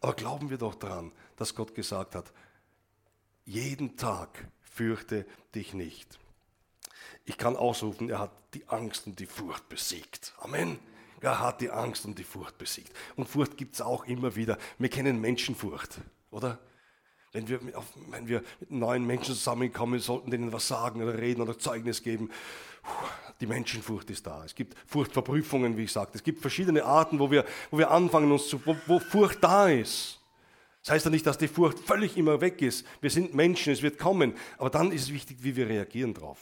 Aber 0.00 0.14
glauben 0.14 0.50
wir 0.50 0.58
doch 0.58 0.74
daran, 0.74 1.12
dass 1.36 1.54
Gott 1.54 1.74
gesagt 1.74 2.14
hat, 2.14 2.32
jeden 3.44 3.96
Tag 3.96 4.48
fürchte 4.60 5.26
dich 5.54 5.74
nicht. 5.74 6.18
Ich 7.24 7.36
kann 7.36 7.56
ausrufen, 7.56 8.08
er 8.08 8.20
hat 8.20 8.32
die 8.54 8.68
Angst 8.68 9.06
und 9.06 9.18
die 9.18 9.26
Furcht 9.26 9.68
besiegt. 9.68 10.34
Amen. 10.40 10.78
Er 11.20 11.40
hat 11.40 11.60
die 11.60 11.70
Angst 11.70 12.06
und 12.06 12.18
die 12.18 12.24
Furcht 12.24 12.56
besiegt. 12.56 12.92
Und 13.16 13.28
Furcht 13.28 13.56
gibt 13.56 13.74
es 13.74 13.82
auch 13.82 14.06
immer 14.06 14.36
wieder. 14.36 14.56
Wir 14.78 14.88
kennen 14.88 15.20
Menschenfurcht, 15.20 16.00
oder? 16.30 16.58
Wenn 17.32 17.48
wir, 17.48 17.60
wenn 18.10 18.28
wir 18.28 18.42
mit 18.58 18.70
neuen 18.72 19.06
Menschen 19.06 19.34
zusammenkommen, 19.34 20.00
sollten 20.00 20.30
denen 20.30 20.52
was 20.52 20.66
sagen 20.66 21.02
oder 21.02 21.16
reden 21.16 21.40
oder 21.40 21.58
Zeugnis 21.58 22.02
geben. 22.02 22.30
Die 23.40 23.46
Menschenfurcht 23.46 24.10
ist 24.10 24.26
da. 24.26 24.44
Es 24.44 24.54
gibt 24.54 24.76
Furchtverprüfungen, 24.86 25.76
wie 25.76 25.84
ich 25.84 25.92
sagte. 25.92 26.18
Es 26.18 26.24
gibt 26.24 26.40
verschiedene 26.40 26.84
Arten, 26.84 27.18
wo 27.18 27.30
wir, 27.30 27.44
wo 27.70 27.78
wir 27.78 27.90
anfangen, 27.90 28.32
uns 28.32 28.48
zu, 28.48 28.60
wo, 28.66 28.76
wo 28.86 28.98
Furcht 28.98 29.42
da 29.42 29.68
ist. 29.68 30.18
Das 30.82 30.92
heißt 30.92 31.04
ja 31.04 31.10
nicht, 31.10 31.26
dass 31.26 31.38
die 31.38 31.48
Furcht 31.48 31.78
völlig 31.78 32.16
immer 32.16 32.40
weg 32.40 32.62
ist. 32.62 32.86
Wir 33.00 33.10
sind 33.10 33.34
Menschen, 33.34 33.72
es 33.72 33.82
wird 33.82 33.98
kommen. 33.98 34.34
Aber 34.58 34.70
dann 34.70 34.92
ist 34.92 35.02
es 35.02 35.12
wichtig, 35.12 35.38
wie 35.40 35.54
wir 35.56 35.68
reagieren 35.68 36.14
darauf. 36.14 36.38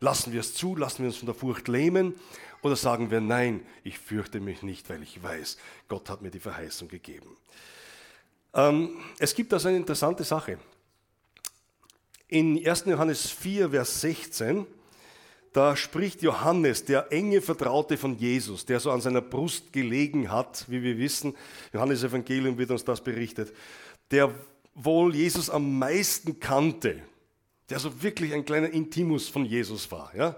Lassen 0.00 0.32
wir 0.32 0.40
es 0.40 0.54
zu, 0.54 0.76
lassen 0.76 0.98
wir 0.98 1.06
uns 1.06 1.16
von 1.16 1.26
der 1.26 1.34
Furcht 1.34 1.68
lähmen 1.68 2.14
oder 2.62 2.76
sagen 2.76 3.10
wir, 3.10 3.20
nein, 3.20 3.64
ich 3.84 3.98
fürchte 3.98 4.40
mich 4.40 4.62
nicht, 4.62 4.90
weil 4.90 5.02
ich 5.02 5.22
weiß, 5.22 5.56
Gott 5.88 6.10
hat 6.10 6.20
mir 6.20 6.30
die 6.30 6.40
Verheißung 6.40 6.88
gegeben. 6.88 7.36
Ähm, 8.54 8.90
es 9.18 9.34
gibt 9.34 9.52
also 9.52 9.68
eine 9.68 9.78
interessante 9.78 10.24
Sache. 10.24 10.58
In 12.28 12.66
1. 12.66 12.84
Johannes 12.86 13.30
4, 13.30 13.70
Vers 13.70 14.00
16, 14.00 14.66
da 15.52 15.76
spricht 15.76 16.22
Johannes, 16.22 16.84
der 16.84 17.12
enge 17.12 17.40
Vertraute 17.40 17.96
von 17.96 18.16
Jesus, 18.16 18.66
der 18.66 18.80
so 18.80 18.90
an 18.90 19.00
seiner 19.00 19.20
Brust 19.20 19.72
gelegen 19.72 20.30
hat, 20.30 20.64
wie 20.68 20.82
wir 20.82 20.98
wissen, 20.98 21.36
Johannes 21.72 22.02
Evangelium 22.02 22.58
wird 22.58 22.70
uns 22.70 22.84
das 22.84 23.00
berichtet, 23.02 23.52
der 24.10 24.32
wohl 24.74 25.14
Jesus 25.14 25.50
am 25.50 25.78
meisten 25.78 26.40
kannte, 26.40 27.02
der 27.70 27.78
so 27.78 28.02
wirklich 28.02 28.34
ein 28.34 28.44
kleiner 28.44 28.70
Intimus 28.70 29.28
von 29.28 29.44
Jesus 29.44 29.90
war. 29.92 30.12
Ja? 30.16 30.36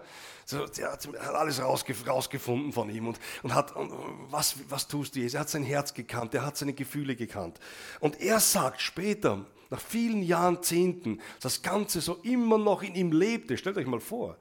So, 0.48 0.64
der 0.64 0.92
hat 0.92 1.08
alles 1.34 1.60
rausgefunden 1.60 2.72
von 2.72 2.88
ihm 2.88 3.08
und, 3.08 3.18
und 3.42 3.52
hat, 3.52 3.74
und 3.74 3.92
was, 4.30 4.54
was 4.68 4.86
tust 4.86 5.16
du 5.16 5.20
jetzt? 5.20 5.34
Er 5.34 5.40
hat 5.40 5.50
sein 5.50 5.64
Herz 5.64 5.92
gekannt, 5.92 6.34
er 6.34 6.46
hat 6.46 6.56
seine 6.56 6.72
Gefühle 6.72 7.16
gekannt. 7.16 7.58
Und 7.98 8.20
er 8.20 8.38
sagt 8.38 8.80
später, 8.80 9.44
nach 9.70 9.80
vielen 9.80 10.22
Jahrzehnten, 10.22 11.20
das 11.40 11.62
Ganze 11.62 12.00
so 12.00 12.20
immer 12.22 12.58
noch 12.58 12.84
in 12.84 12.94
ihm 12.94 13.10
lebte. 13.10 13.58
Stellt 13.58 13.76
euch 13.76 13.88
mal 13.88 13.98
vor, 13.98 14.36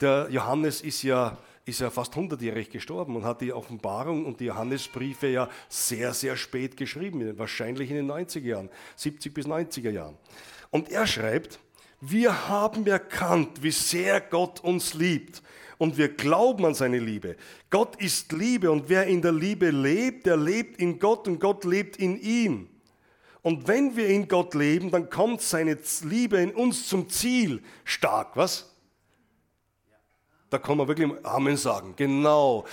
der 0.00 0.28
Johannes 0.30 0.80
ist 0.80 1.02
ja, 1.02 1.36
ist 1.64 1.80
ja 1.80 1.90
fast 1.90 2.14
hundertjährig 2.14 2.70
gestorben 2.70 3.16
und 3.16 3.24
hat 3.24 3.40
die 3.40 3.52
Offenbarung 3.52 4.24
und 4.26 4.38
die 4.38 4.44
Johannesbriefe 4.44 5.26
ja 5.26 5.48
sehr, 5.68 6.14
sehr 6.14 6.36
spät 6.36 6.76
geschrieben, 6.76 7.36
wahrscheinlich 7.36 7.90
in 7.90 7.96
den 7.96 8.12
90er 8.12 8.46
Jahren, 8.46 8.70
70 8.94 9.34
bis 9.34 9.46
90er 9.46 9.90
Jahren. 9.90 10.16
Und 10.70 10.88
er 10.88 11.04
schreibt, 11.08 11.58
wir 12.04 12.48
haben 12.48 12.84
erkannt, 12.88 13.62
wie 13.62 13.70
sehr 13.70 14.20
Gott 14.20 14.58
uns 14.58 14.92
liebt 14.92 15.40
und 15.78 15.96
wir 15.96 16.08
glauben 16.08 16.66
an 16.66 16.74
seine 16.74 16.98
Liebe. 16.98 17.36
Gott 17.70 17.94
ist 17.94 18.32
Liebe 18.32 18.72
und 18.72 18.88
wer 18.88 19.06
in 19.06 19.22
der 19.22 19.30
Liebe 19.30 19.70
lebt, 19.70 20.26
der 20.26 20.36
lebt 20.36 20.80
in 20.80 20.98
Gott 20.98 21.28
und 21.28 21.38
Gott 21.38 21.64
lebt 21.64 21.98
in 21.98 22.20
ihm. 22.20 22.68
Und 23.42 23.68
wenn 23.68 23.94
wir 23.94 24.08
in 24.08 24.26
Gott 24.26 24.54
leben, 24.54 24.90
dann 24.90 25.10
kommt 25.10 25.42
seine 25.42 25.78
Liebe 26.02 26.38
in 26.38 26.50
uns 26.50 26.88
zum 26.88 27.08
Ziel. 27.08 27.62
Stark, 27.84 28.36
was? 28.36 28.74
Da 30.50 30.58
kann 30.58 30.78
man 30.78 30.88
wirklich 30.88 31.08
Amen 31.24 31.56
sagen. 31.56 31.94
Genau. 31.94 32.66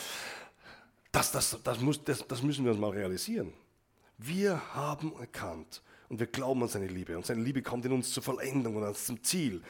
Das, 1.12 1.32
das, 1.32 1.56
das, 1.64 1.80
muss, 1.80 2.04
das, 2.04 2.28
das 2.28 2.42
müssen 2.42 2.66
wir 2.66 2.72
uns 2.72 2.82
mal 2.82 2.90
realisieren. 2.90 3.54
Wir 4.18 4.60
haben 4.74 5.14
erkannt 5.20 5.84
und 6.10 6.20
wir 6.20 6.28
glauben 6.28 6.64
an 6.64 6.70
seine 6.70 6.88
Liebe. 6.88 7.16
Und 7.16 7.26
seine 7.26 7.42
Liebe 7.42 7.62
kommt 7.62 7.86
in 7.86 7.92
uns 7.92 8.12
zur 8.12 8.24
Vollendung 8.24 8.76
und 8.76 8.98
zum 8.98 9.24
Ziel. 9.24 9.62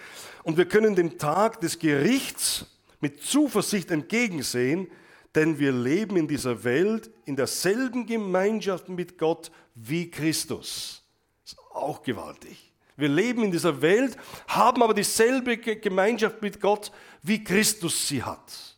Und 0.43 0.57
wir 0.57 0.67
können 0.67 0.95
dem 0.95 1.17
Tag 1.17 1.59
des 1.59 1.77
Gerichts 1.77 2.65
mit 3.01 3.21
Zuversicht 3.21 3.91
entgegensehen, 3.91 4.89
denn 5.35 5.59
wir 5.59 5.71
leben 5.71 6.17
in 6.17 6.27
dieser 6.27 6.63
Welt 6.63 7.11
in 7.25 7.35
derselben 7.35 8.05
Gemeinschaft 8.05 8.89
mit 8.89 9.17
Gott 9.17 9.51
wie 9.75 10.09
Christus. 10.09 11.03
Das 11.43 11.53
ist 11.53 11.59
auch 11.71 12.01
gewaltig. 12.01 12.73
Wir 12.95 13.09
leben 13.09 13.43
in 13.43 13.51
dieser 13.51 13.81
Welt, 13.81 14.17
haben 14.47 14.81
aber 14.81 14.93
dieselbe 14.93 15.57
Gemeinschaft 15.57 16.41
mit 16.41 16.59
Gott, 16.59 16.91
wie 17.21 17.43
Christus 17.43 18.07
sie 18.07 18.23
hat. 18.23 18.77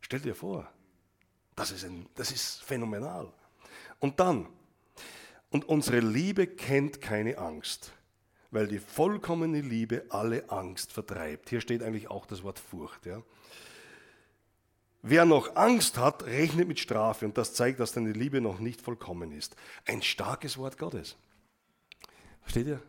Stell 0.00 0.20
dir 0.20 0.34
vor, 0.34 0.70
das 1.56 1.70
ist, 1.70 1.84
ein, 1.84 2.06
das 2.14 2.32
ist 2.32 2.62
phänomenal. 2.62 3.32
Und 4.00 4.20
dann, 4.20 4.46
und 5.54 5.68
unsere 5.68 6.00
Liebe 6.00 6.48
kennt 6.48 7.00
keine 7.00 7.38
Angst, 7.38 7.92
weil 8.50 8.66
die 8.66 8.80
vollkommene 8.80 9.60
Liebe 9.60 10.02
alle 10.08 10.50
Angst 10.50 10.90
vertreibt. 10.90 11.48
Hier 11.48 11.60
steht 11.60 11.80
eigentlich 11.80 12.10
auch 12.10 12.26
das 12.26 12.42
Wort 12.42 12.58
Furcht. 12.58 13.06
Ja. 13.06 13.22
Wer 15.02 15.24
noch 15.24 15.54
Angst 15.54 15.96
hat, 15.96 16.24
rechnet 16.24 16.66
mit 16.66 16.80
Strafe 16.80 17.24
und 17.24 17.38
das 17.38 17.54
zeigt, 17.54 17.78
dass 17.78 17.92
deine 17.92 18.10
Liebe 18.10 18.40
noch 18.40 18.58
nicht 18.58 18.80
vollkommen 18.80 19.30
ist. 19.30 19.54
Ein 19.86 20.02
starkes 20.02 20.58
Wort 20.58 20.76
Gottes. 20.76 21.14
Versteht 22.42 22.66
ihr? 22.66 22.82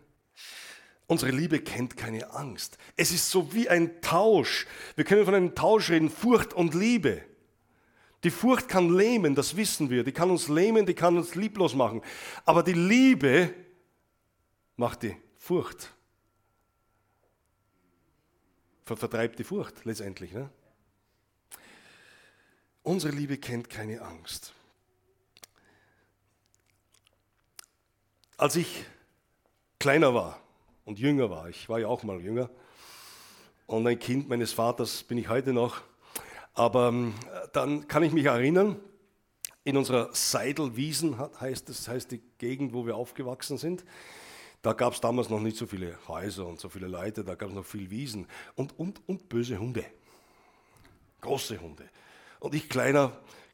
Unsere 1.05 1.29
Liebe 1.33 1.59
kennt 1.59 1.97
keine 1.97 2.33
Angst. 2.33 2.79
Es 2.95 3.11
ist 3.11 3.29
so 3.29 3.53
wie 3.53 3.69
ein 3.69 4.01
Tausch. 4.01 4.65
Wir 4.95 5.05
können 5.05 5.25
von 5.25 5.35
einem 5.35 5.53
Tausch 5.53 5.91
reden, 5.91 6.09
Furcht 6.09 6.55
und 6.55 6.73
Liebe. 6.73 7.21
Die 8.25 8.31
Furcht 8.31 8.67
kann 8.67 8.89
lähmen, 8.89 9.35
das 9.35 9.55
wissen 9.55 9.89
wir. 9.89 10.03
Die 10.03 10.11
kann 10.11 10.29
uns 10.29 10.47
lähmen, 10.47 10.85
die 10.85 10.93
kann 10.93 11.15
uns 11.15 11.35
lieblos 11.35 11.73
machen. 11.73 12.01
Aber 12.43 12.63
die 12.63 12.73
Liebe 12.73 13.53
macht 14.75 15.03
die 15.03 15.15
Furcht. 15.37 15.93
Vertreibt 18.83 19.39
die 19.39 19.43
Furcht 19.43 19.85
letztendlich. 19.85 20.33
Ne? 20.33 20.49
Unsere 22.83 23.13
Liebe 23.13 23.37
kennt 23.37 23.69
keine 23.69 24.01
Angst. 24.01 24.53
Als 28.37 28.57
ich 28.57 28.85
kleiner 29.79 30.13
war, 30.13 30.41
und 30.85 30.99
jünger 30.99 31.29
war. 31.29 31.49
Ich 31.49 31.67
war 31.67 31.79
ja 31.79 31.87
auch 31.87 32.03
mal 32.03 32.21
jünger. 32.21 32.49
Und 33.65 33.85
ein 33.87 33.99
Kind 33.99 34.29
meines 34.29 34.53
Vaters 34.53 35.03
bin 35.03 35.17
ich 35.17 35.27
heute 35.27 35.51
noch. 35.51 35.81
Aber 36.55 36.87
ähm, 36.87 37.13
dann 37.53 37.87
kann 37.87 38.03
ich 38.03 38.13
mich 38.13 38.25
erinnern, 38.25 38.77
in 39.63 39.77
unserer 39.77 40.13
Seidelwiesen 40.13 41.17
heißt 41.39 41.69
das 41.69 41.87
heißt 41.87 42.11
die 42.11 42.21
Gegend, 42.37 42.73
wo 42.73 42.85
wir 42.85 42.95
aufgewachsen 42.95 43.57
sind. 43.57 43.85
Da 44.61 44.73
gab 44.73 44.93
es 44.93 45.01
damals 45.01 45.29
noch 45.29 45.39
nicht 45.39 45.57
so 45.57 45.67
viele 45.67 45.97
Häuser 46.07 46.47
und 46.47 46.59
so 46.59 46.69
viele 46.69 46.87
Leute, 46.87 47.23
da 47.23 47.35
gab 47.35 47.49
es 47.49 47.55
noch 47.55 47.65
viel 47.65 47.91
Wiesen 47.91 48.27
und, 48.55 48.77
und, 48.79 49.01
und 49.07 49.29
böse 49.29 49.59
Hunde. 49.59 49.85
Große 51.21 51.61
Hunde. 51.61 51.87
Und 52.39 52.55
ich, 52.55 52.69
kleiner, 52.69 53.11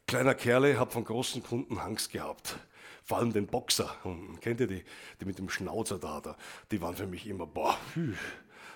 kleiner 0.08 0.36
Kerle, 0.36 0.80
habe 0.80 0.92
von 0.92 1.04
großen 1.04 1.44
Kunden 1.44 1.78
Angst 1.78 2.12
gehabt 2.12 2.58
vor 3.04 3.18
allem 3.18 3.34
den 3.34 3.48
Boxer, 3.48 3.94
kennt 4.40 4.62
ihr 4.62 4.68
die, 4.68 4.84
die 5.20 5.26
mit 5.26 5.38
dem 5.38 5.50
Schnauzer 5.50 6.00
da, 6.00 6.22
da 6.22 6.38
die 6.72 6.82
waren 6.82 6.96
für 6.96 7.08
mich 7.08 7.28
immer, 7.28 7.46
boah, 7.46 7.78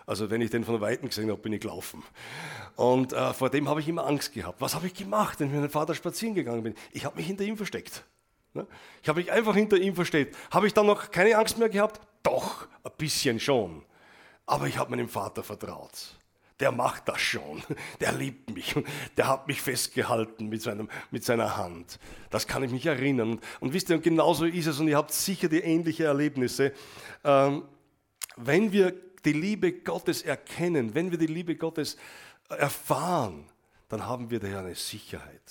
also 0.05 0.29
wenn 0.29 0.41
ich 0.41 0.51
den 0.51 0.63
von 0.63 0.79
Weitem 0.81 1.09
gesehen 1.09 1.29
habe, 1.29 1.41
bin 1.41 1.53
ich 1.53 1.61
gelaufen. 1.61 2.03
Und 2.75 3.13
äh, 3.13 3.33
vor 3.33 3.49
dem 3.49 3.69
habe 3.69 3.79
ich 3.79 3.87
immer 3.87 4.05
Angst 4.05 4.33
gehabt. 4.33 4.61
Was 4.61 4.75
habe 4.75 4.87
ich 4.87 4.93
gemacht, 4.93 5.39
wenn 5.39 5.47
ich 5.47 5.53
mit 5.53 5.61
meinem 5.61 5.71
Vater 5.71 5.95
spazieren 5.95 6.35
gegangen 6.35 6.63
bin? 6.63 6.75
Ich 6.91 7.05
habe 7.05 7.15
mich 7.15 7.27
hinter 7.27 7.43
ihm 7.43 7.57
versteckt. 7.57 8.03
Ne? 8.53 8.67
Ich 9.01 9.09
habe 9.09 9.19
mich 9.19 9.31
einfach 9.31 9.55
hinter 9.55 9.77
ihm 9.77 9.95
versteckt. 9.95 10.35
Habe 10.51 10.67
ich 10.67 10.73
dann 10.73 10.85
noch 10.85 11.11
keine 11.11 11.37
Angst 11.37 11.57
mehr 11.57 11.69
gehabt? 11.69 11.99
Doch, 12.23 12.67
ein 12.83 12.91
bisschen 12.97 13.39
schon. 13.39 13.83
Aber 14.45 14.67
ich 14.67 14.77
habe 14.77 14.91
meinem 14.91 15.09
Vater 15.09 15.43
vertraut 15.43 16.15
der 16.59 16.71
macht 16.71 17.07
das 17.07 17.19
schon. 17.19 17.63
Der 17.99 18.13
liebt 18.13 18.49
mich. 18.51 18.75
Der 19.17 19.27
hat 19.27 19.47
mich 19.47 19.61
festgehalten 19.61 20.47
mit, 20.47 20.61
seinem, 20.61 20.89
mit 21.11 21.23
seiner 21.23 21.57
Hand. 21.57 21.99
Das 22.29 22.47
kann 22.47 22.63
ich 22.63 22.71
mich 22.71 22.85
erinnern. 22.85 23.39
Und 23.59 23.73
wisst 23.73 23.89
ihr, 23.89 23.99
genauso 23.99 24.45
ist 24.45 24.67
es, 24.67 24.79
und 24.79 24.87
ihr 24.87 24.97
habt 24.97 25.11
sicher 25.11 25.49
die 25.49 25.59
ähnlichen 25.59 26.05
Erlebnisse. 26.05 26.71
Ähm, 27.23 27.63
wenn 28.37 28.71
wir 28.71 28.93
die 29.25 29.33
Liebe 29.33 29.73
Gottes 29.73 30.21
erkennen, 30.21 30.93
wenn 30.93 31.11
wir 31.11 31.17
die 31.17 31.27
Liebe 31.27 31.55
Gottes 31.55 31.97
erfahren, 32.49 33.49
dann 33.89 34.05
haben 34.05 34.29
wir 34.29 34.39
daher 34.39 34.59
eine 34.59 34.75
Sicherheit. 34.75 35.41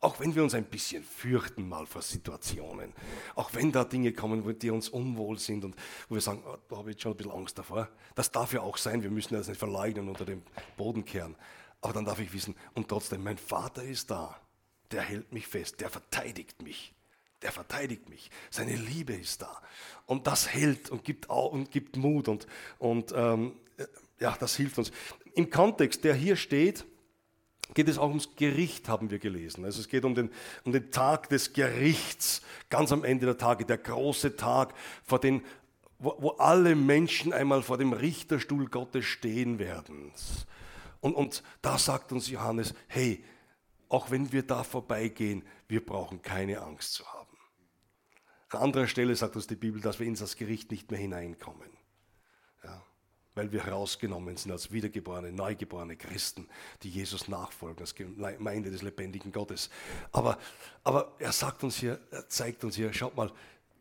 Auch 0.00 0.20
wenn 0.20 0.34
wir 0.34 0.42
uns 0.42 0.52
ein 0.52 0.66
bisschen 0.66 1.02
fürchten 1.02 1.66
mal 1.66 1.86
vor 1.86 2.02
Situationen, 2.02 2.92
auch 3.34 3.54
wenn 3.54 3.72
da 3.72 3.84
Dinge 3.84 4.12
kommen, 4.12 4.58
die 4.58 4.70
uns 4.70 4.90
unwohl 4.90 5.38
sind 5.38 5.64
und 5.64 5.74
wo 6.08 6.14
wir 6.14 6.20
sagen, 6.20 6.42
oh, 6.46 6.58
da 6.68 6.76
habe 6.76 6.90
ich 6.90 7.00
schon 7.00 7.12
ein 7.12 7.16
bisschen 7.16 7.32
Angst 7.32 7.58
davor. 7.58 7.88
Das 8.14 8.30
darf 8.30 8.52
ja 8.52 8.60
auch 8.60 8.76
sein, 8.76 9.02
wir 9.02 9.10
müssen 9.10 9.34
das 9.34 9.48
nicht 9.48 9.58
verleugnen 9.58 10.08
unter 10.08 10.26
den 10.26 10.42
Boden 10.76 11.06
kehren. 11.06 11.36
Aber 11.80 11.94
dann 11.94 12.04
darf 12.04 12.18
ich 12.18 12.32
wissen, 12.34 12.54
und 12.74 12.88
trotzdem, 12.88 13.24
mein 13.24 13.38
Vater 13.38 13.82
ist 13.82 14.10
da, 14.10 14.38
der 14.90 15.02
hält 15.02 15.32
mich 15.32 15.46
fest, 15.46 15.80
der 15.80 15.88
verteidigt 15.88 16.62
mich. 16.62 16.94
Der 17.44 17.52
verteidigt 17.52 18.08
mich. 18.08 18.30
Seine 18.50 18.74
Liebe 18.74 19.12
ist 19.12 19.42
da. 19.42 19.62
Und 20.06 20.26
das 20.26 20.48
hält 20.48 20.90
und 20.90 21.04
gibt, 21.04 21.28
und 21.28 21.70
gibt 21.70 21.96
Mut 21.96 22.26
und, 22.26 22.46
und 22.78 23.12
ähm, 23.14 23.52
ja, 24.18 24.36
das 24.40 24.56
hilft 24.56 24.78
uns. 24.78 24.90
Im 25.34 25.50
Kontext, 25.50 26.04
der 26.04 26.14
hier 26.14 26.36
steht, 26.36 26.84
geht 27.74 27.88
es 27.88 27.98
auch 27.98 28.08
ums 28.08 28.34
Gericht, 28.36 28.88
haben 28.88 29.10
wir 29.10 29.18
gelesen. 29.18 29.64
Also 29.64 29.80
es 29.80 29.88
geht 29.88 30.04
um 30.04 30.14
den, 30.14 30.30
um 30.64 30.72
den 30.72 30.90
Tag 30.90 31.28
des 31.28 31.52
Gerichts, 31.52 32.42
ganz 32.70 32.92
am 32.92 33.04
Ende 33.04 33.26
der 33.26 33.38
Tage, 33.38 33.64
der 33.64 33.78
große 33.78 34.36
Tag, 34.36 34.74
vor 35.04 35.18
den, 35.18 35.42
wo, 35.98 36.14
wo 36.18 36.30
alle 36.30 36.74
Menschen 36.74 37.32
einmal 37.32 37.62
vor 37.62 37.76
dem 37.76 37.92
Richterstuhl 37.92 38.68
Gottes 38.68 39.04
stehen 39.04 39.58
werden. 39.58 40.12
Und, 41.00 41.14
und 41.14 41.42
da 41.60 41.76
sagt 41.76 42.12
uns 42.12 42.30
Johannes, 42.30 42.74
hey, 42.88 43.22
auch 43.90 44.10
wenn 44.10 44.32
wir 44.32 44.42
da 44.42 44.64
vorbeigehen, 44.64 45.42
wir 45.68 45.84
brauchen 45.84 46.22
keine 46.22 46.60
Angst 46.62 46.94
zu 46.94 47.06
haben. 47.06 47.23
An 48.54 48.62
anderer 48.62 48.86
Stelle 48.86 49.16
sagt 49.16 49.34
uns 49.34 49.48
die 49.48 49.56
Bibel, 49.56 49.80
dass 49.80 49.98
wir 49.98 50.06
in 50.06 50.14
das 50.14 50.36
Gericht 50.36 50.70
nicht 50.70 50.88
mehr 50.90 51.00
hineinkommen. 51.00 51.68
Ja, 52.62 52.80
weil 53.34 53.50
wir 53.50 53.64
herausgenommen 53.64 54.36
sind 54.36 54.52
als 54.52 54.70
wiedergeborene, 54.70 55.32
neugeborene 55.32 55.96
Christen, 55.96 56.48
die 56.84 56.88
Jesus 56.88 57.26
nachfolgen, 57.26 57.80
als 57.80 57.96
Gemeinde 57.96 58.70
des 58.70 58.82
lebendigen 58.82 59.32
Gottes. 59.32 59.70
Aber, 60.12 60.38
aber 60.84 61.16
er 61.18 61.32
sagt 61.32 61.64
uns 61.64 61.78
hier, 61.78 61.98
er 62.12 62.28
zeigt 62.28 62.62
uns 62.62 62.76
hier, 62.76 62.92
schaut 62.92 63.16
mal, 63.16 63.32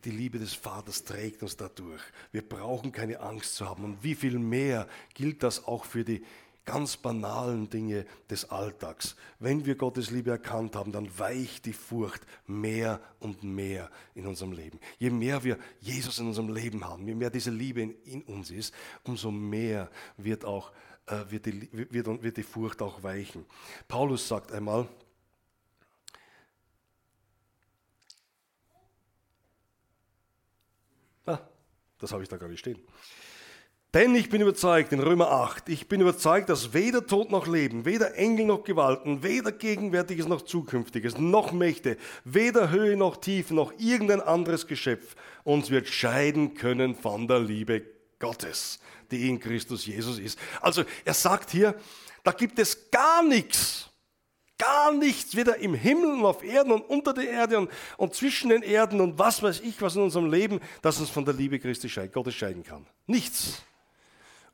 die 0.05 0.11
Liebe 0.11 0.39
des 0.39 0.55
Vaters 0.55 1.03
trägt 1.03 1.43
uns 1.43 1.55
dadurch. 1.55 2.01
Wir 2.31 2.41
brauchen 2.41 2.91
keine 2.91 3.19
Angst 3.19 3.55
zu 3.55 3.69
haben. 3.69 3.83
Und 3.83 4.03
wie 4.03 4.15
viel 4.15 4.39
mehr 4.39 4.87
gilt 5.13 5.43
das 5.43 5.65
auch 5.65 5.85
für 5.85 6.03
die 6.03 6.25
ganz 6.65 6.97
banalen 6.97 7.69
Dinge 7.69 8.05
des 8.29 8.49
Alltags. 8.49 9.15
Wenn 9.39 9.65
wir 9.65 9.75
Gottes 9.75 10.11
Liebe 10.11 10.31
erkannt 10.31 10.75
haben, 10.75 10.91
dann 10.91 11.17
weicht 11.19 11.65
die 11.65 11.73
Furcht 11.73 12.25
mehr 12.47 13.01
und 13.19 13.43
mehr 13.43 13.89
in 14.15 14.25
unserem 14.25 14.53
Leben. 14.53 14.79
Je 14.97 15.09
mehr 15.09 15.43
wir 15.43 15.57
Jesus 15.81 16.19
in 16.19 16.27
unserem 16.27 16.53
Leben 16.53 16.85
haben, 16.85 17.07
je 17.07 17.15
mehr 17.15 17.29
diese 17.29 17.51
Liebe 17.51 17.81
in, 17.81 18.01
in 18.03 18.21
uns 18.23 18.51
ist, 18.51 18.73
umso 19.03 19.31
mehr 19.31 19.89
wird, 20.17 20.45
auch, 20.45 20.71
äh, 21.07 21.25
wird, 21.29 21.45
die, 21.45 21.69
wird, 21.71 22.23
wird 22.23 22.37
die 22.37 22.43
Furcht 22.43 22.81
auch 22.81 23.03
weichen. 23.03 23.45
Paulus 23.87 24.27
sagt 24.27 24.51
einmal, 24.51 24.87
ah, 31.25 31.39
das 31.99 32.11
habe 32.11 32.23
ich 32.23 32.29
da 32.29 32.37
gar 32.37 32.47
nicht 32.47 32.59
stehen. 32.59 32.79
Denn 33.93 34.15
ich 34.15 34.29
bin 34.29 34.41
überzeugt, 34.41 34.91
in 34.91 34.99
Römer 34.99 35.29
8, 35.29 35.69
ich 35.69 35.87
bin 35.87 36.01
überzeugt, 36.01 36.49
dass 36.49 36.73
weder 36.73 37.05
Tod 37.05 37.29
noch 37.29 37.45
Leben, 37.45 37.85
weder 37.85 38.15
Engel 38.15 38.47
noch 38.47 38.63
Gewalten, 38.63 39.21
weder 39.21 39.51
Gegenwärtiges 39.51 40.27
noch 40.27 40.41
Zukünftiges, 40.41 41.19
noch 41.19 41.51
Mächte, 41.51 41.97
weder 42.23 42.71
Höhe 42.71 42.97
noch 42.97 43.17
Tiefe, 43.17 43.53
noch 43.53 43.71
irgendein 43.77 44.19
anderes 44.19 44.65
Geschöpf 44.65 45.15
uns 45.43 45.69
wird 45.69 45.87
scheiden 45.87 46.55
können 46.55 46.95
von 46.95 47.27
der 47.27 47.39
Liebe 47.39 47.83
Gottes, 48.17 48.79
die 49.11 49.29
in 49.29 49.39
Christus 49.39 49.85
Jesus 49.85 50.17
ist. 50.17 50.39
Also 50.59 50.85
er 51.05 51.13
sagt 51.13 51.51
hier, 51.51 51.75
da 52.23 52.31
gibt 52.31 52.57
es 52.57 52.89
gar 52.89 53.21
nichts, 53.21 53.89
gar 54.57 54.91
nichts, 54.91 55.35
weder 55.35 55.57
im 55.57 55.75
Himmel 55.75 56.13
und 56.13 56.25
auf 56.25 56.43
Erden 56.43 56.71
und 56.71 56.81
unter 56.81 57.13
der 57.13 57.29
Erde 57.29 57.59
und, 57.59 57.69
und 57.97 58.15
zwischen 58.15 58.49
den 58.49 58.63
Erden 58.63 59.01
und 59.01 59.19
was 59.19 59.43
weiß 59.43 59.59
ich, 59.59 59.79
was 59.83 59.95
in 59.95 60.01
unserem 60.01 60.31
Leben, 60.31 60.61
das 60.81 60.99
uns 60.99 61.11
von 61.11 61.25
der 61.25 61.35
Liebe 61.35 61.59
Christi 61.59 61.89
Gottes 62.07 62.33
scheiden 62.33 62.63
kann. 62.63 62.87
Nichts. 63.05 63.61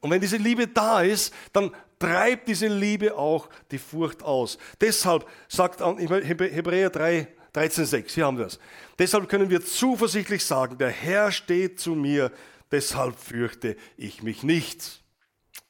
Und 0.01 0.11
wenn 0.11 0.21
diese 0.21 0.37
Liebe 0.37 0.67
da 0.67 1.01
ist, 1.01 1.33
dann 1.51 1.71
treibt 1.99 2.47
diese 2.47 2.67
Liebe 2.67 3.15
auch 3.15 3.49
die 3.71 3.77
Furcht 3.77 4.23
aus. 4.23 4.57
Deshalb 4.79 5.27
sagt 5.47 5.81
Hebräer 5.81 6.89
3, 6.89 7.27
13,6, 7.53 8.13
hier 8.13 8.25
haben 8.25 8.37
wir 8.37 8.45
es. 8.45 8.59
Deshalb 8.97 9.27
können 9.27 9.49
wir 9.49 9.63
zuversichtlich 9.63 10.45
sagen, 10.45 10.77
der 10.77 10.91
Herr 10.91 11.31
steht 11.31 11.79
zu 11.79 11.95
mir, 11.95 12.31
deshalb 12.71 13.17
fürchte 13.19 13.75
ich 13.97 14.23
mich 14.23 14.43
nicht. 14.43 15.03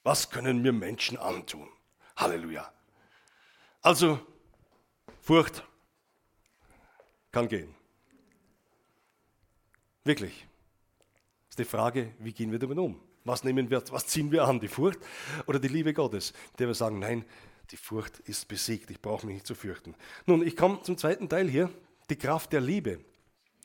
Was 0.04 0.30
können 0.30 0.62
mir 0.62 0.74
Menschen 0.74 1.18
antun? 1.18 1.68
Halleluja. 2.16 2.72
Also, 3.82 4.20
Furcht 5.22 5.64
kann 7.32 7.48
gehen. 7.48 7.74
Wirklich. 10.04 10.46
Ist 11.50 11.60
die 11.60 11.66
Frage, 11.66 12.14
wie 12.20 12.34
gehen 12.34 12.52
wir 12.52 12.60
damit 12.60 12.78
um? 12.78 13.02
Was 13.30 13.44
nehmen 13.44 13.70
wir, 13.70 13.84
was 13.92 14.08
ziehen 14.08 14.32
wir 14.32 14.44
an? 14.46 14.60
Die 14.60 14.68
Furcht 14.68 15.00
oder 15.46 15.60
die 15.60 15.68
Liebe 15.68 15.94
Gottes? 15.94 16.34
Der 16.58 16.66
wir 16.66 16.74
sagen, 16.74 16.98
nein, 16.98 17.24
die 17.70 17.78
Furcht 17.78 18.20
ist 18.22 18.48
besiegt, 18.48 18.90
ich 18.90 19.00
brauche 19.00 19.28
mich 19.28 19.36
nicht 19.36 19.48
zu 19.48 19.54
fürchten. 19.54 19.94
Nun, 20.26 20.46
ich 20.46 20.58
komme 20.58 20.82
zum 20.82 20.98
zweiten 20.98 21.30
Teil 21.30 21.48
hier, 21.48 21.70
die 22.10 22.16
Kraft 22.16 22.52
der 22.54 22.62
Liebe. 22.62 23.00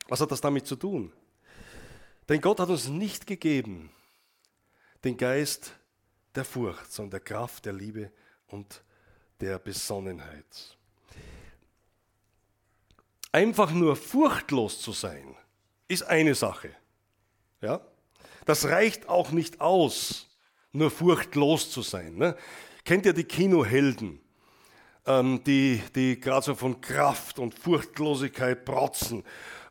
Was 0.07 0.21
hat 0.21 0.31
das 0.31 0.39
damit 0.39 0.67
zu 0.67 0.75
tun? 0.75 1.11
Denn 2.29 2.41
Gott 2.41 2.59
hat 2.59 2.69
uns 2.69 2.87
nicht 2.87 3.25
gegeben 3.25 3.89
den 5.03 5.17
Geist 5.17 5.73
der 6.35 6.45
Furcht, 6.45 6.91
sondern 6.91 7.11
der 7.11 7.19
Kraft 7.21 7.65
der 7.65 7.73
Liebe 7.73 8.11
und 8.47 8.83
der 9.41 9.57
Besonnenheit. 9.57 10.77
Einfach 13.31 13.71
nur 13.71 13.95
furchtlos 13.95 14.79
zu 14.79 14.91
sein, 14.91 15.35
ist 15.87 16.03
eine 16.03 16.35
Sache. 16.35 16.69
Ja? 17.61 17.81
Das 18.45 18.65
reicht 18.65 19.09
auch 19.09 19.31
nicht 19.31 19.59
aus, 19.59 20.27
nur 20.71 20.91
furchtlos 20.91 21.71
zu 21.71 21.81
sein. 21.81 22.15
Ne? 22.15 22.35
Kennt 22.83 23.05
ihr 23.05 23.13
die 23.13 23.23
Kinohelden, 23.23 24.19
ähm, 25.07 25.43
die, 25.45 25.81
die 25.95 26.19
gerade 26.19 26.45
so 26.45 26.55
von 26.55 26.79
Kraft 26.79 27.39
und 27.39 27.57
Furchtlosigkeit 27.57 28.63
protzen 28.63 29.23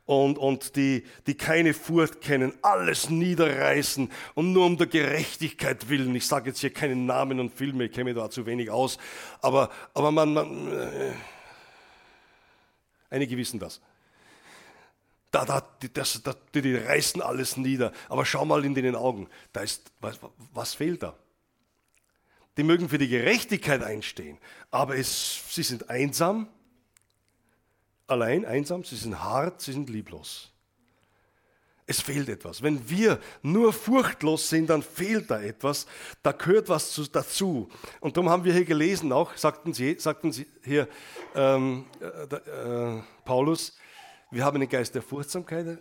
und, 0.07 0.39
und 0.39 0.77
die, 0.77 1.05
die 1.27 1.35
keine 1.35 1.73
Furcht 1.73 2.21
kennen, 2.21 2.53
alles 2.63 3.11
niederreißen 3.11 4.11
und 4.35 4.53
nur 4.53 4.67
um 4.67 4.77
der 4.77 4.89
Gerechtigkeit 4.89 5.89
willen. 5.89 6.15
Ich 6.15 6.27
sage 6.27 6.51
jetzt 6.51 6.61
hier 6.61 6.73
keinen 6.73 7.07
Namen 7.07 7.41
und 7.41 7.55
Filme, 7.55 7.85
ich 7.85 7.93
kenne 7.93 8.05
mich 8.05 8.17
da 8.17 8.29
zu 8.29 8.45
wenig 8.45 8.71
aus, 8.71 8.99
aber, 9.41 9.71
aber 9.95 10.11
man, 10.11 10.35
man 10.35 10.73
äh, 10.73 11.13
einige 13.09 13.37
wissen 13.37 13.61
das 13.61 13.81
da, 15.35 15.45
da, 15.45 15.61
die, 15.83 15.93
das, 15.93 16.23
da, 16.23 16.35
die, 16.55 16.63
die 16.63 16.77
reißen 16.77 17.21
alles 17.21 17.57
nieder. 17.57 17.93
Aber 18.09 18.25
schau 18.25 18.45
mal 18.45 18.65
in 18.65 18.75
den 18.75 18.95
Augen, 18.95 19.29
da 19.53 19.61
ist, 19.61 19.91
was, 20.01 20.19
was 20.53 20.75
fehlt 20.75 21.03
da? 21.03 21.17
Die 22.57 22.63
mögen 22.63 22.89
für 22.89 22.99
die 22.99 23.09
Gerechtigkeit 23.09 23.83
einstehen, 23.83 24.39
aber 24.71 24.97
es, 24.97 25.43
sie 25.51 25.65
sind 25.65 25.91
einsam, 25.91 26.49
allein 28.07 28.45
einsam, 28.45 28.85
sie 28.85 28.95
sind 28.95 29.21
hart, 29.21 29.61
sie 29.61 29.73
sind 29.73 29.91
lieblos. 29.91 30.53
Es 31.87 32.01
fehlt 32.01 32.29
etwas. 32.29 32.63
Wenn 32.63 32.89
wir 32.89 33.19
nur 33.43 33.73
furchtlos 33.73 34.49
sind, 34.49 34.71
dann 34.71 34.83
fehlt 34.83 35.31
da 35.31 35.43
etwas. 35.43 35.87
Da 36.23 36.33
gehört 36.33 36.69
was 36.71 36.93
zu, 36.93 37.07
dazu. 37.07 37.69
Und 38.01 38.17
darum 38.17 38.31
haben 38.31 38.45
wir 38.45 38.55
hier 38.55 38.65
gelesen, 38.65 39.13
auch 39.13 39.37
sagten 39.37 39.75
sie, 39.75 39.99
sagten 39.99 40.33
sie 40.33 40.47
hier 40.63 40.89
ähm, 41.35 41.85
äh, 42.01 42.37
äh, 42.37 43.03
Paulus, 43.27 43.77
wir 44.35 44.45
haben 44.45 44.57
einen 44.57 44.69
Geist 44.69 44.97
der 44.97 45.03
Furchtsamkeit, 45.03 45.79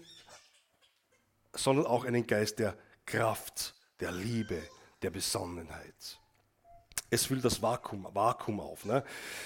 sondern 1.54 1.88
auch 1.88 2.06
einen 2.06 2.28
Geist 2.28 2.60
der 2.60 2.78
Kraft, 3.04 3.74
der 4.00 4.12
Liebe, 4.12 4.62
der 5.02 5.10
Besonnenheit. 5.10 6.20
Es 7.10 7.26
füllt 7.26 7.44
das 7.46 7.62
Vakuum, 7.64 8.08
Vakuum 8.14 8.60
auf. 8.60 8.86
Ne? 8.86 9.04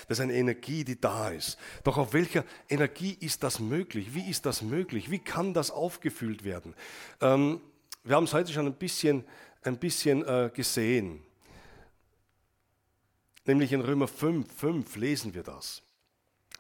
Das 0.08 0.20
ist 0.20 0.24
eine 0.24 0.34
Energie, 0.34 0.84
die 0.84 1.00
da 1.00 1.30
ist. 1.30 1.58
Doch 1.86 1.98
auf 1.98 2.12
welcher 2.12 2.44
Energie 2.68 3.18
ist 3.20 3.44
das 3.44 3.60
möglich? 3.60 4.14
Wie 4.14 4.30
ist 4.30 4.46
das 4.46 4.62
möglich? 4.62 5.10
Wie 5.10 5.20
kann 5.20 5.54
das 5.54 5.72
aufgefüllt 5.72 6.44
werden? 6.44 6.76
Ähm, 7.22 7.62
wir 8.04 8.16
haben 8.16 8.26
es 8.26 8.34
heute 8.34 8.52
schon 8.52 8.68
ein 8.68 8.76
bisschen, 8.76 9.24
ein 9.64 9.78
bisschen 9.78 10.26
äh, 10.26 10.52
gesehen. 10.54 11.24
Nämlich 13.46 13.72
in 13.72 13.82
Römer 13.82 14.10
5, 14.10 14.54
5 14.54 14.96
lesen 14.98 15.34
wir 15.34 15.44
das 15.44 15.82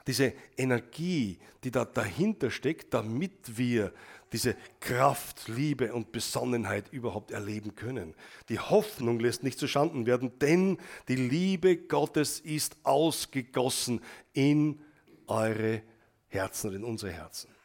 diese 0.08 0.34
Energie, 0.58 1.38
die 1.64 1.72
da 1.72 1.86
dahinter 1.86 2.50
steckt, 2.50 2.94
damit 2.94 3.58
wir 3.58 3.94
diese 4.32 4.56
Kraft, 4.80 5.48
Liebe 5.48 5.94
und 5.94 6.12
Besonnenheit 6.12 6.92
überhaupt 6.92 7.32
erleben 7.32 7.76
können. 7.76 8.14
Die 8.50 8.60
Hoffnung 8.60 9.20
lässt 9.20 9.44
nicht 9.44 9.60
zu 9.60 9.68
Schanden 9.68 10.06
werden, 10.06 10.38
denn 10.40 10.78
die 11.08 11.16
Liebe 11.16 11.78
Gottes 11.78 12.40
ist 12.40 12.78
ausgegossen 12.84 14.02
in 14.34 14.82
eure 15.28 15.82
Herzen 16.28 16.68
oder 16.68 16.78
in 16.78 16.84
unsere 16.84 17.12
Herzen. 17.12 17.57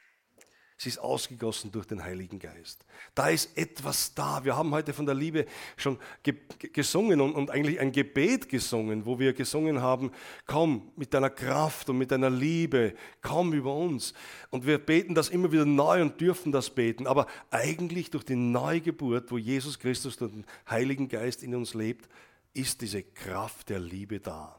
Sie 0.82 0.88
ist 0.88 0.98
ausgegossen 0.98 1.70
durch 1.70 1.86
den 1.86 2.02
Heiligen 2.02 2.40
Geist. 2.40 2.84
Da 3.14 3.28
ist 3.28 3.56
etwas 3.56 4.14
da. 4.14 4.44
Wir 4.44 4.56
haben 4.56 4.72
heute 4.72 4.92
von 4.92 5.06
der 5.06 5.14
Liebe 5.14 5.46
schon 5.76 5.96
ge 6.24 6.34
gesungen 6.72 7.20
und, 7.20 7.34
und, 7.34 7.52
eigentlich 7.52 7.78
ein 7.78 7.92
Gebet 7.92 8.48
gesungen, 8.48 9.06
wo 9.06 9.16
wir 9.20 9.32
gesungen 9.32 9.80
haben, 9.80 10.10
komm 10.44 10.90
mit 10.96 11.14
deiner 11.14 11.30
Kraft 11.30 11.88
und 11.88 11.98
mit 11.98 12.10
deiner 12.10 12.30
Liebe, 12.30 12.94
komm 13.20 13.52
über 13.52 13.72
uns. 13.72 14.12
Und 14.50 14.66
wir 14.66 14.78
beten 14.78 15.14
das 15.14 15.28
immer 15.28 15.52
wieder 15.52 15.66
neu 15.66 16.02
und 16.02 16.20
dürfen 16.20 16.50
das 16.50 16.68
beten. 16.70 17.06
Aber 17.06 17.28
eigentlich 17.52 18.10
durch 18.10 18.24
die 18.24 18.34
Neugeburt, 18.34 19.30
wo 19.30 19.38
Jesus 19.38 19.78
Christus 19.78 20.16
durch 20.16 20.32
den 20.32 20.44
Heiligen 20.68 21.06
Geist 21.06 21.44
in 21.44 21.54
uns 21.54 21.74
lebt, 21.74 22.08
ist 22.54 22.80
diese 22.80 23.04
Kraft 23.04 23.68
der 23.68 23.78
Liebe 23.78 24.18
da. 24.18 24.58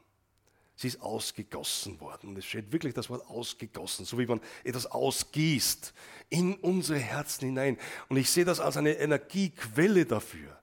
Sie 0.76 0.88
ist 0.88 1.02
ausgegossen 1.02 2.00
worden. 2.00 2.30
Und 2.30 2.38
es 2.38 2.46
steht 2.46 2.72
wirklich 2.72 2.94
das 2.94 3.10
Wort 3.10 3.28
ausgegossen, 3.28 4.06
so 4.06 4.18
wie 4.18 4.26
man 4.26 4.42
etwas 4.64 4.88
ausgießt 4.88 5.94
in 6.30 6.56
unsere 6.56 7.00
Herzen 7.00 7.46
hinein. 7.46 7.78
Und 8.10 8.18
ich 8.18 8.30
sehe 8.30 8.46
das 8.46 8.60
als 8.60 8.78
eine 8.78 8.94
Energiequelle 8.94 10.06
dafür. 10.06 10.60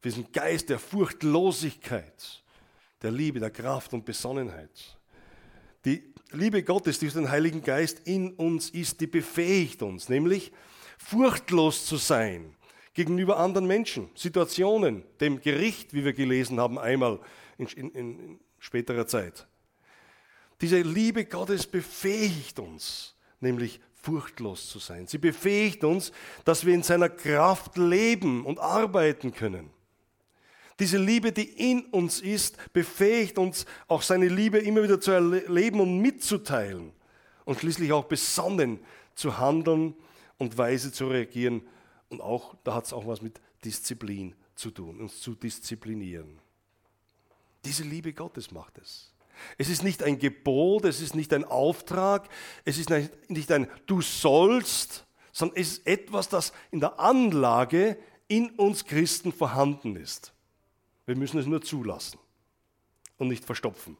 Für 0.00 0.08
diesen 0.08 0.30
Geist 0.32 0.68
der 0.68 0.78
Furchtlosigkeit, 0.78 2.42
der 3.02 3.10
Liebe, 3.10 3.40
der 3.40 3.50
Kraft 3.50 3.92
und 3.92 4.04
Besonnenheit. 4.04 4.98
Die 5.84 6.14
Liebe 6.30 6.62
Gottes, 6.62 6.98
die 6.98 7.06
durch 7.06 7.14
den 7.14 7.30
Heiligen 7.30 7.62
Geist 7.62 8.00
in 8.06 8.32
uns 8.34 8.70
ist, 8.70 9.00
die 9.00 9.06
befähigt 9.06 9.82
uns, 9.82 10.08
nämlich 10.08 10.52
furchtlos 10.98 11.86
zu 11.86 11.96
sein 11.96 12.54
gegenüber 12.94 13.38
anderen 13.38 13.66
Menschen, 13.66 14.08
Situationen, 14.14 15.02
dem 15.20 15.40
Gericht, 15.40 15.92
wie 15.94 16.04
wir 16.04 16.12
gelesen 16.12 16.60
haben 16.60 16.78
einmal 16.78 17.18
in, 17.58 17.66
in, 17.90 18.40
späterer 18.64 19.06
Zeit. 19.06 19.46
Diese 20.62 20.80
Liebe 20.80 21.26
Gottes 21.26 21.66
befähigt 21.66 22.58
uns, 22.58 23.14
nämlich 23.40 23.80
furchtlos 23.92 24.68
zu 24.68 24.78
sein. 24.78 25.06
Sie 25.06 25.18
befähigt 25.18 25.84
uns, 25.84 26.12
dass 26.44 26.64
wir 26.64 26.74
in 26.74 26.82
seiner 26.82 27.10
Kraft 27.10 27.76
leben 27.76 28.44
und 28.46 28.58
arbeiten 28.58 29.32
können. 29.32 29.70
Diese 30.80 30.98
Liebe, 30.98 31.30
die 31.30 31.72
in 31.72 31.84
uns 31.86 32.20
ist, 32.20 32.56
befähigt 32.72 33.38
uns, 33.38 33.66
auch 33.86 34.02
seine 34.02 34.28
Liebe 34.28 34.58
immer 34.58 34.82
wieder 34.82 35.00
zu 35.00 35.12
erleben 35.12 35.80
und 35.80 35.98
mitzuteilen 36.00 36.92
und 37.44 37.60
schließlich 37.60 37.92
auch 37.92 38.04
besonnen 38.04 38.80
zu 39.14 39.38
handeln 39.38 39.94
und 40.38 40.56
weise 40.56 40.90
zu 40.90 41.08
reagieren. 41.08 41.62
Und 42.08 42.22
auch, 42.22 42.56
da 42.64 42.74
hat 42.74 42.86
es 42.86 42.92
auch 42.92 43.06
was 43.06 43.20
mit 43.20 43.40
Disziplin 43.62 44.34
zu 44.54 44.70
tun, 44.70 45.00
uns 45.00 45.20
zu 45.20 45.34
disziplinieren. 45.34 46.43
Diese 47.64 47.82
Liebe 47.82 48.12
Gottes 48.12 48.50
macht 48.50 48.78
es. 48.78 49.12
Es 49.58 49.68
ist 49.68 49.82
nicht 49.82 50.02
ein 50.02 50.18
Gebot, 50.18 50.84
es 50.84 51.00
ist 51.00 51.14
nicht 51.14 51.32
ein 51.32 51.44
Auftrag, 51.44 52.28
es 52.64 52.78
ist 52.78 52.90
nicht 52.90 53.52
ein 53.52 53.68
Du 53.86 54.00
sollst, 54.00 55.06
sondern 55.32 55.58
es 55.58 55.78
ist 55.78 55.86
etwas, 55.86 56.28
das 56.28 56.52
in 56.70 56.80
der 56.80 56.98
Anlage 57.00 57.98
in 58.28 58.50
uns 58.50 58.84
Christen 58.84 59.32
vorhanden 59.32 59.96
ist. 59.96 60.32
Wir 61.06 61.16
müssen 61.16 61.38
es 61.38 61.46
nur 61.46 61.60
zulassen 61.60 62.18
und 63.18 63.28
nicht 63.28 63.44
verstopfen. 63.44 63.96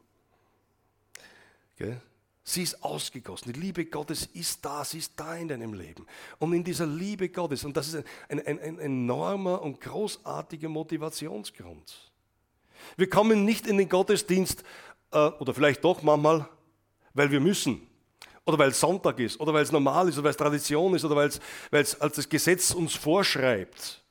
Okay? 1.75 1.97
Sie 2.43 2.63
ist 2.63 2.83
ausgegossen. 2.83 3.53
Die 3.53 3.59
Liebe 3.59 3.85
Gottes 3.85 4.27
ist 4.27 4.63
da, 4.63 4.85
sie 4.85 4.99
ist 4.99 5.13
da 5.15 5.35
in 5.35 5.47
deinem 5.47 5.73
Leben. 5.73 6.05
Und 6.37 6.53
in 6.53 6.63
dieser 6.63 6.85
Liebe 6.85 7.29
Gottes, 7.29 7.65
und 7.65 7.75
das 7.75 7.87
ist 7.87 8.05
ein, 8.29 8.39
ein, 8.45 8.59
ein 8.59 8.79
enormer 8.79 9.61
und 9.61 9.81
großartiger 9.81 10.69
Motivationsgrund. 10.69 12.11
Wir 12.97 13.09
kommen 13.09 13.45
nicht 13.45 13.67
in 13.67 13.77
den 13.77 13.89
Gottesdienst, 13.89 14.63
äh, 15.11 15.29
oder 15.39 15.53
vielleicht 15.53 15.83
doch 15.83 16.01
manchmal, 16.01 16.47
weil 17.13 17.31
wir 17.31 17.39
müssen. 17.39 17.87
Oder 18.45 18.59
weil 18.59 18.69
es 18.69 18.79
Sonntag 18.79 19.19
ist, 19.19 19.39
oder 19.39 19.53
weil 19.53 19.63
es 19.63 19.71
normal 19.71 20.07
ist, 20.07 20.15
oder 20.15 20.25
weil 20.25 20.31
es 20.31 20.37
Tradition 20.37 20.93
ist, 20.93 21.03
oder 21.03 21.15
weil 21.15 21.29
es 21.71 21.99
als 21.99 22.15
das 22.15 22.29
Gesetz 22.29 22.71
uns 22.71 22.93
vorschreibt. 22.93 24.03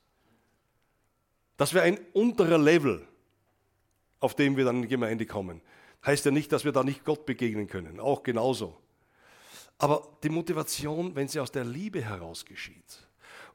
Das 1.55 1.73
wäre 1.73 1.85
ein 1.85 1.99
unterer 2.11 2.57
Level, 2.57 3.07
auf 4.19 4.35
dem 4.35 4.57
wir 4.57 4.65
dann 4.65 4.77
in 4.77 4.81
die 4.81 4.87
Gemeinde 4.89 5.25
kommen. 5.25 5.61
Heißt 6.05 6.25
ja 6.25 6.31
nicht, 6.31 6.51
dass 6.51 6.65
wir 6.65 6.73
da 6.73 6.83
nicht 6.83 7.05
Gott 7.05 7.25
begegnen 7.25 7.67
können, 7.67 7.99
auch 7.99 8.23
genauso. 8.23 8.75
Aber 9.77 10.17
die 10.23 10.29
Motivation, 10.29 11.15
wenn 11.15 11.27
sie 11.27 11.39
aus 11.39 11.51
der 11.51 11.63
Liebe 11.63 12.01
heraus 12.01 12.43
geschieht, 12.43 13.04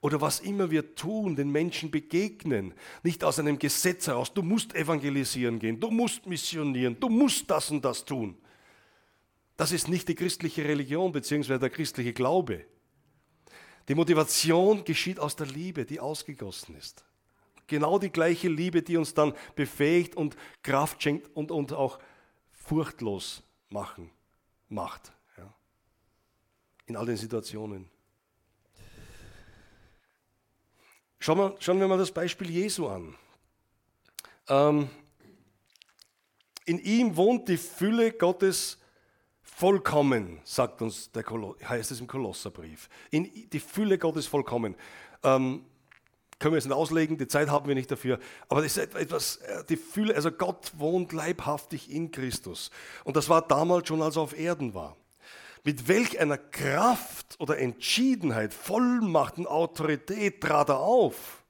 oder 0.01 0.21
was 0.21 0.41
immer 0.41 0.71
wir 0.71 0.95
tun, 0.95 1.37
den 1.37 1.51
Menschen 1.51 1.91
begegnen, 1.91 2.73
nicht 3.03 3.23
aus 3.23 3.39
einem 3.39 3.59
Gesetz 3.59 4.07
heraus, 4.07 4.33
du 4.33 4.43
musst 4.43 4.75
evangelisieren 4.75 5.59
gehen, 5.59 5.79
du 5.79 5.91
musst 5.91 6.27
missionieren, 6.27 6.99
du 6.99 7.09
musst 7.09 7.51
das 7.51 7.71
und 7.71 7.85
das 7.85 8.05
tun. 8.05 8.37
Das 9.57 9.73
ist 9.73 9.89
nicht 9.89 10.09
die 10.09 10.15
christliche 10.15 10.65
Religion 10.65 11.13
bzw. 11.13 11.59
der 11.59 11.69
christliche 11.69 12.15
Glaube. 12.15 12.65
Die 13.89 13.95
Motivation 13.95 14.85
geschieht 14.85 15.19
aus 15.19 15.37
der 15.37 15.47
Liebe, 15.47 15.85
die 15.85 16.01
ausgegossen 16.01 16.77
ist. 16.77 17.05
Genau 17.67 17.99
die 17.99 18.11
gleiche 18.11 18.49
Liebe, 18.49 18.83
die 18.83 18.97
uns 18.97 19.13
dann 19.15 19.35
befähigt 19.55 20.17
und 20.17 20.37
Kraft 20.63 21.03
schenkt 21.03 21.29
und, 21.37 21.51
und 21.51 21.73
auch 21.73 21.99
furchtlos 22.53 23.43
machen, 23.69 24.11
macht. 24.69 25.13
Ja. 25.37 25.53
In 26.87 26.97
all 26.97 27.07
den 27.07 27.17
Situationen. 27.17 27.91
Schauen 31.23 31.37
wir, 31.37 31.55
schauen 31.61 31.79
wir 31.79 31.87
mal 31.87 31.99
das 31.99 32.13
Beispiel 32.13 32.49
Jesu 32.49 32.89
an. 32.89 33.15
Ähm, 34.49 34.89
in 36.65 36.79
ihm 36.79 37.15
wohnt 37.15 37.47
die 37.47 37.59
Fülle 37.59 38.11
Gottes 38.13 38.79
vollkommen, 39.43 40.41
sagt 40.45 40.81
uns 40.81 41.13
der 41.13 41.23
Kolo 41.23 41.57
heißt 41.63 41.91
es 41.91 42.01
im 42.01 42.07
Kolosserbrief. 42.07 42.89
In, 43.11 43.31
die 43.51 43.61
Fülle 43.61 43.99
Gottes 43.99 44.27
vollkommen. 44.27 44.75
Ähm, 45.23 45.67
können 46.39 46.55
wir 46.55 46.59
es 46.59 46.65
nicht 46.65 46.73
auslegen, 46.73 47.19
die 47.19 47.29
Zeit 47.29 47.51
haben 47.51 47.69
wir 47.69 47.75
nicht 47.75 47.91
dafür. 47.91 48.19
Aber 48.49 48.63
das 48.63 48.79
ist 48.79 48.95
etwas, 48.95 49.37
äh, 49.37 49.63
die 49.69 49.77
Fülle, 49.77 50.15
also 50.15 50.33
Gott 50.33 50.73
wohnt 50.79 51.13
leibhaftig 51.13 51.91
in 51.91 52.11
Christus. 52.13 52.71
Und 53.05 53.17
das 53.17 53.29
war 53.29 53.47
damals 53.47 53.89
schon, 53.89 54.01
als 54.01 54.17
er 54.17 54.23
auf 54.23 54.39
Erden 54.39 54.73
war 54.73 54.97
mit 55.65 55.89
welch 55.89 56.19
einer 56.19 56.39
Kraft 56.39 57.37
oder 57.39 57.59
Entschiedenheit, 57.59 58.55
Vollmacht 58.55 59.39
und 59.39 59.47
Autorität 59.47 60.41
trat 60.41 60.69
er 60.71 60.79
auf. 60.79 61.45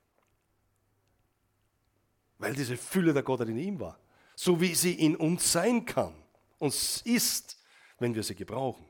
Weil 2.38 2.54
diese 2.54 2.76
Fülle 2.76 3.12
der 3.12 3.22
Gottheit 3.22 3.48
in 3.48 3.58
ihm 3.58 3.80
war. 3.80 3.98
So 4.34 4.60
wie 4.60 4.74
sie 4.74 4.94
in 4.94 5.16
uns 5.16 5.52
sein 5.52 5.84
kann. 5.84 6.14
Und 6.58 6.74
ist, 7.04 7.58
wenn 7.98 8.14
wir 8.14 8.22
sie 8.22 8.34
gebrauchen. 8.34 8.84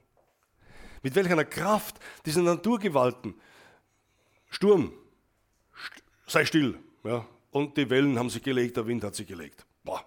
Mit 1.02 1.14
welch 1.14 1.30
einer 1.30 1.44
Kraft 1.44 1.98
diese 2.24 2.42
Naturgewalten, 2.42 3.34
Sturm, 4.50 4.92
sei 6.26 6.44
still. 6.44 6.78
Ja, 7.04 7.26
und 7.50 7.76
die 7.76 7.88
Wellen 7.88 8.18
haben 8.18 8.30
sich 8.30 8.42
gelegt, 8.42 8.76
der 8.76 8.86
Wind 8.86 9.02
hat 9.02 9.14
sich 9.14 9.26
gelegt. 9.26 9.64
Boah. 9.84 10.04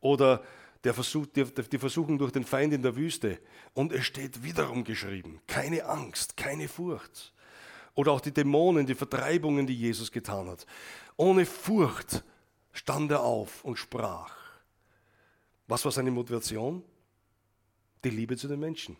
Oder 0.00 0.44
der 0.84 0.92
Versuch, 0.92 1.26
die, 1.26 1.44
die 1.44 1.78
Versuchung 1.78 2.18
durch 2.18 2.30
den 2.30 2.44
Feind 2.44 2.72
in 2.74 2.82
der 2.82 2.94
Wüste. 2.94 3.40
Und 3.72 3.92
es 3.92 4.04
steht 4.04 4.42
wiederum 4.44 4.84
geschrieben, 4.84 5.40
keine 5.46 5.86
Angst, 5.86 6.36
keine 6.36 6.68
Furcht. 6.68 7.32
Oder 7.94 8.12
auch 8.12 8.20
die 8.20 8.32
Dämonen, 8.32 8.86
die 8.86 8.94
Vertreibungen, 8.94 9.66
die 9.66 9.74
Jesus 9.74 10.12
getan 10.12 10.48
hat. 10.48 10.66
Ohne 11.16 11.46
Furcht 11.46 12.22
stand 12.72 13.10
er 13.10 13.22
auf 13.22 13.64
und 13.64 13.78
sprach. 13.78 14.36
Was 15.66 15.84
war 15.84 15.92
seine 15.92 16.10
Motivation? 16.10 16.84
Die 18.02 18.10
Liebe 18.10 18.36
zu 18.36 18.48
den 18.48 18.60
Menschen. 18.60 18.96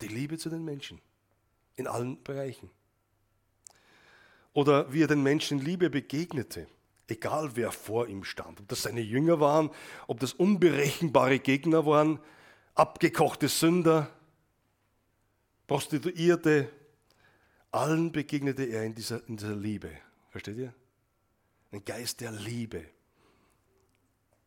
Die 0.00 0.08
Liebe 0.08 0.38
zu 0.38 0.48
den 0.48 0.64
Menschen. 0.64 1.00
In 1.74 1.88
allen 1.88 2.22
Bereichen. 2.22 2.70
Oder 4.52 4.92
wie 4.92 5.02
er 5.02 5.08
den 5.08 5.22
Menschen 5.22 5.58
Liebe 5.58 5.90
begegnete. 5.90 6.68
Egal 7.12 7.50
wer 7.56 7.72
vor 7.72 8.08
ihm 8.08 8.24
stand, 8.24 8.60
ob 8.60 8.68
das 8.68 8.82
seine 8.82 9.02
Jünger 9.02 9.38
waren, 9.38 9.70
ob 10.06 10.18
das 10.20 10.32
unberechenbare 10.32 11.40
Gegner 11.40 11.84
waren, 11.84 12.18
abgekochte 12.74 13.48
Sünder, 13.48 14.10
Prostituierte, 15.66 16.70
allen 17.70 18.12
begegnete 18.12 18.64
er 18.64 18.84
in 18.84 18.94
dieser, 18.94 19.26
in 19.28 19.36
dieser 19.36 19.54
Liebe. 19.54 19.90
Versteht 20.30 20.56
ihr? 20.56 20.74
Ein 21.70 21.84
Geist 21.84 22.22
der 22.22 22.32
Liebe, 22.32 22.82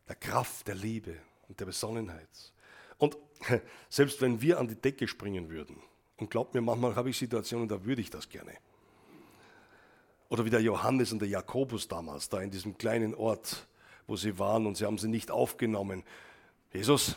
der 0.08 0.16
Kraft 0.16 0.66
der 0.66 0.74
Liebe 0.74 1.16
und 1.48 1.60
der 1.60 1.66
Besonnenheit. 1.66 2.52
Und 2.98 3.16
selbst 3.88 4.20
wenn 4.20 4.40
wir 4.40 4.58
an 4.58 4.66
die 4.66 4.74
Decke 4.74 5.06
springen 5.06 5.50
würden, 5.50 5.80
und 6.16 6.30
glaubt 6.30 6.54
mir, 6.54 6.62
manchmal 6.62 6.96
habe 6.96 7.10
ich 7.10 7.16
Situationen, 7.16 7.68
da 7.68 7.84
würde 7.84 8.00
ich 8.00 8.10
das 8.10 8.28
gerne. 8.28 8.52
Oder 10.28 10.44
wie 10.44 10.50
der 10.50 10.60
Johannes 10.60 11.12
und 11.12 11.20
der 11.20 11.28
Jakobus 11.28 11.88
damals, 11.88 12.28
da 12.28 12.40
in 12.40 12.50
diesem 12.50 12.76
kleinen 12.76 13.14
Ort, 13.14 13.66
wo 14.06 14.16
sie 14.16 14.38
waren 14.38 14.66
und 14.66 14.76
sie 14.76 14.84
haben 14.84 14.98
sie 14.98 15.08
nicht 15.08 15.30
aufgenommen. 15.30 16.02
Jesus, 16.72 17.16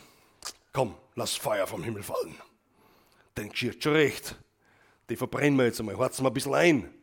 komm, 0.72 0.94
lass 1.14 1.34
Feuer 1.34 1.66
vom 1.66 1.82
Himmel 1.82 2.02
fallen. 2.02 2.36
Den 3.36 3.50
geschieht 3.50 3.82
schon 3.82 3.92
recht. 3.92 4.36
Die 5.08 5.16
verbrennen 5.16 5.58
wir 5.58 5.66
jetzt 5.66 5.80
einmal, 5.80 5.96
horzen 5.96 6.24
wir 6.24 6.30
ein 6.30 6.34
bisschen 6.34 6.54
ein. 6.54 6.94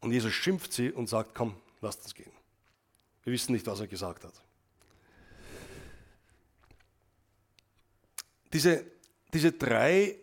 Und 0.00 0.12
Jesus 0.12 0.32
schimpft 0.32 0.72
sie 0.72 0.90
und 0.90 1.08
sagt, 1.08 1.34
komm, 1.34 1.54
lasst 1.80 2.02
uns 2.02 2.14
gehen. 2.14 2.32
Wir 3.24 3.32
wissen 3.32 3.52
nicht, 3.52 3.66
was 3.66 3.80
er 3.80 3.86
gesagt 3.86 4.24
hat. 4.24 4.32
Diese, 8.52 8.84
diese 9.32 9.52
drei 9.52 10.16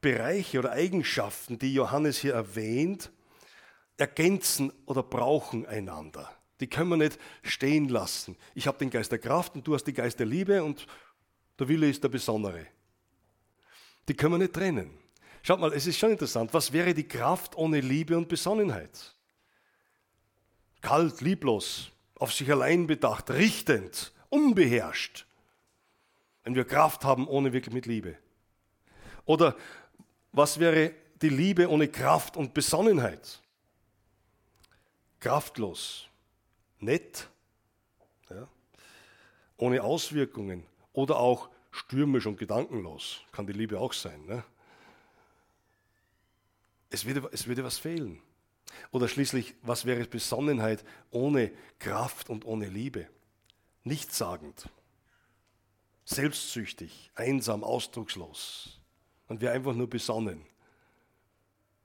Bereiche 0.00 0.58
oder 0.58 0.72
Eigenschaften, 0.72 1.58
die 1.58 1.72
Johannes 1.72 2.18
hier 2.18 2.34
erwähnt, 2.34 3.10
ergänzen 4.02 4.72
oder 4.86 5.04
brauchen 5.04 5.64
einander. 5.64 6.28
Die 6.58 6.66
können 6.66 6.90
wir 6.90 6.96
nicht 6.96 7.20
stehen 7.44 7.88
lassen. 7.88 8.36
Ich 8.52 8.66
habe 8.66 8.78
den 8.78 8.90
Geist 8.90 9.12
der 9.12 9.20
Kraft 9.20 9.54
und 9.54 9.64
du 9.64 9.74
hast 9.74 9.84
den 9.84 9.94
Geist 9.94 10.18
der 10.18 10.26
Liebe 10.26 10.64
und 10.64 10.88
der 11.56 11.68
Wille 11.68 11.88
ist 11.88 12.02
der 12.02 12.08
Besondere. 12.08 12.66
Die 14.08 14.14
können 14.14 14.34
wir 14.34 14.38
nicht 14.38 14.54
trennen. 14.54 14.90
Schaut 15.44 15.60
mal, 15.60 15.72
es 15.72 15.86
ist 15.86 15.98
schon 15.98 16.10
interessant. 16.10 16.52
Was 16.52 16.72
wäre 16.72 16.94
die 16.94 17.06
Kraft 17.06 17.56
ohne 17.56 17.80
Liebe 17.80 18.16
und 18.16 18.28
Besonnenheit? 18.28 19.14
Kalt, 20.80 21.20
lieblos, 21.20 21.92
auf 22.16 22.32
sich 22.32 22.50
allein 22.50 22.88
bedacht, 22.88 23.30
richtend, 23.30 24.12
unbeherrscht. 24.30 25.26
Wenn 26.42 26.56
wir 26.56 26.64
Kraft 26.64 27.04
haben 27.04 27.28
ohne 27.28 27.52
wirklich 27.52 27.72
mit 27.72 27.86
Liebe. 27.86 28.18
Oder 29.26 29.54
was 30.32 30.58
wäre 30.58 30.92
die 31.20 31.28
Liebe 31.28 31.70
ohne 31.70 31.86
Kraft 31.86 32.36
und 32.36 32.52
Besonnenheit? 32.52 33.41
Kraftlos, 35.22 36.08
nett, 36.80 37.30
ja, 38.28 38.48
ohne 39.56 39.82
Auswirkungen 39.84 40.66
oder 40.92 41.18
auch 41.18 41.48
stürmisch 41.70 42.26
und 42.26 42.36
gedankenlos. 42.38 43.20
Kann 43.30 43.46
die 43.46 43.52
Liebe 43.52 43.78
auch 43.78 43.92
sein. 43.92 44.26
Ne? 44.26 44.44
Es, 46.90 47.04
würde, 47.04 47.28
es 47.32 47.46
würde 47.46 47.62
was 47.62 47.78
fehlen. 47.78 48.20
Oder 48.90 49.06
schließlich, 49.06 49.54
was 49.62 49.86
wäre 49.86 50.04
Besonnenheit 50.06 50.84
ohne 51.10 51.52
Kraft 51.78 52.28
und 52.28 52.44
ohne 52.44 52.66
Liebe? 52.66 53.06
Nichtssagend. 53.84 54.68
selbstsüchtig, 56.04 57.12
einsam, 57.14 57.62
ausdruckslos. 57.62 58.80
Und 59.28 59.40
wir 59.40 59.52
einfach 59.52 59.74
nur 59.74 59.88
besonnen. 59.88 60.44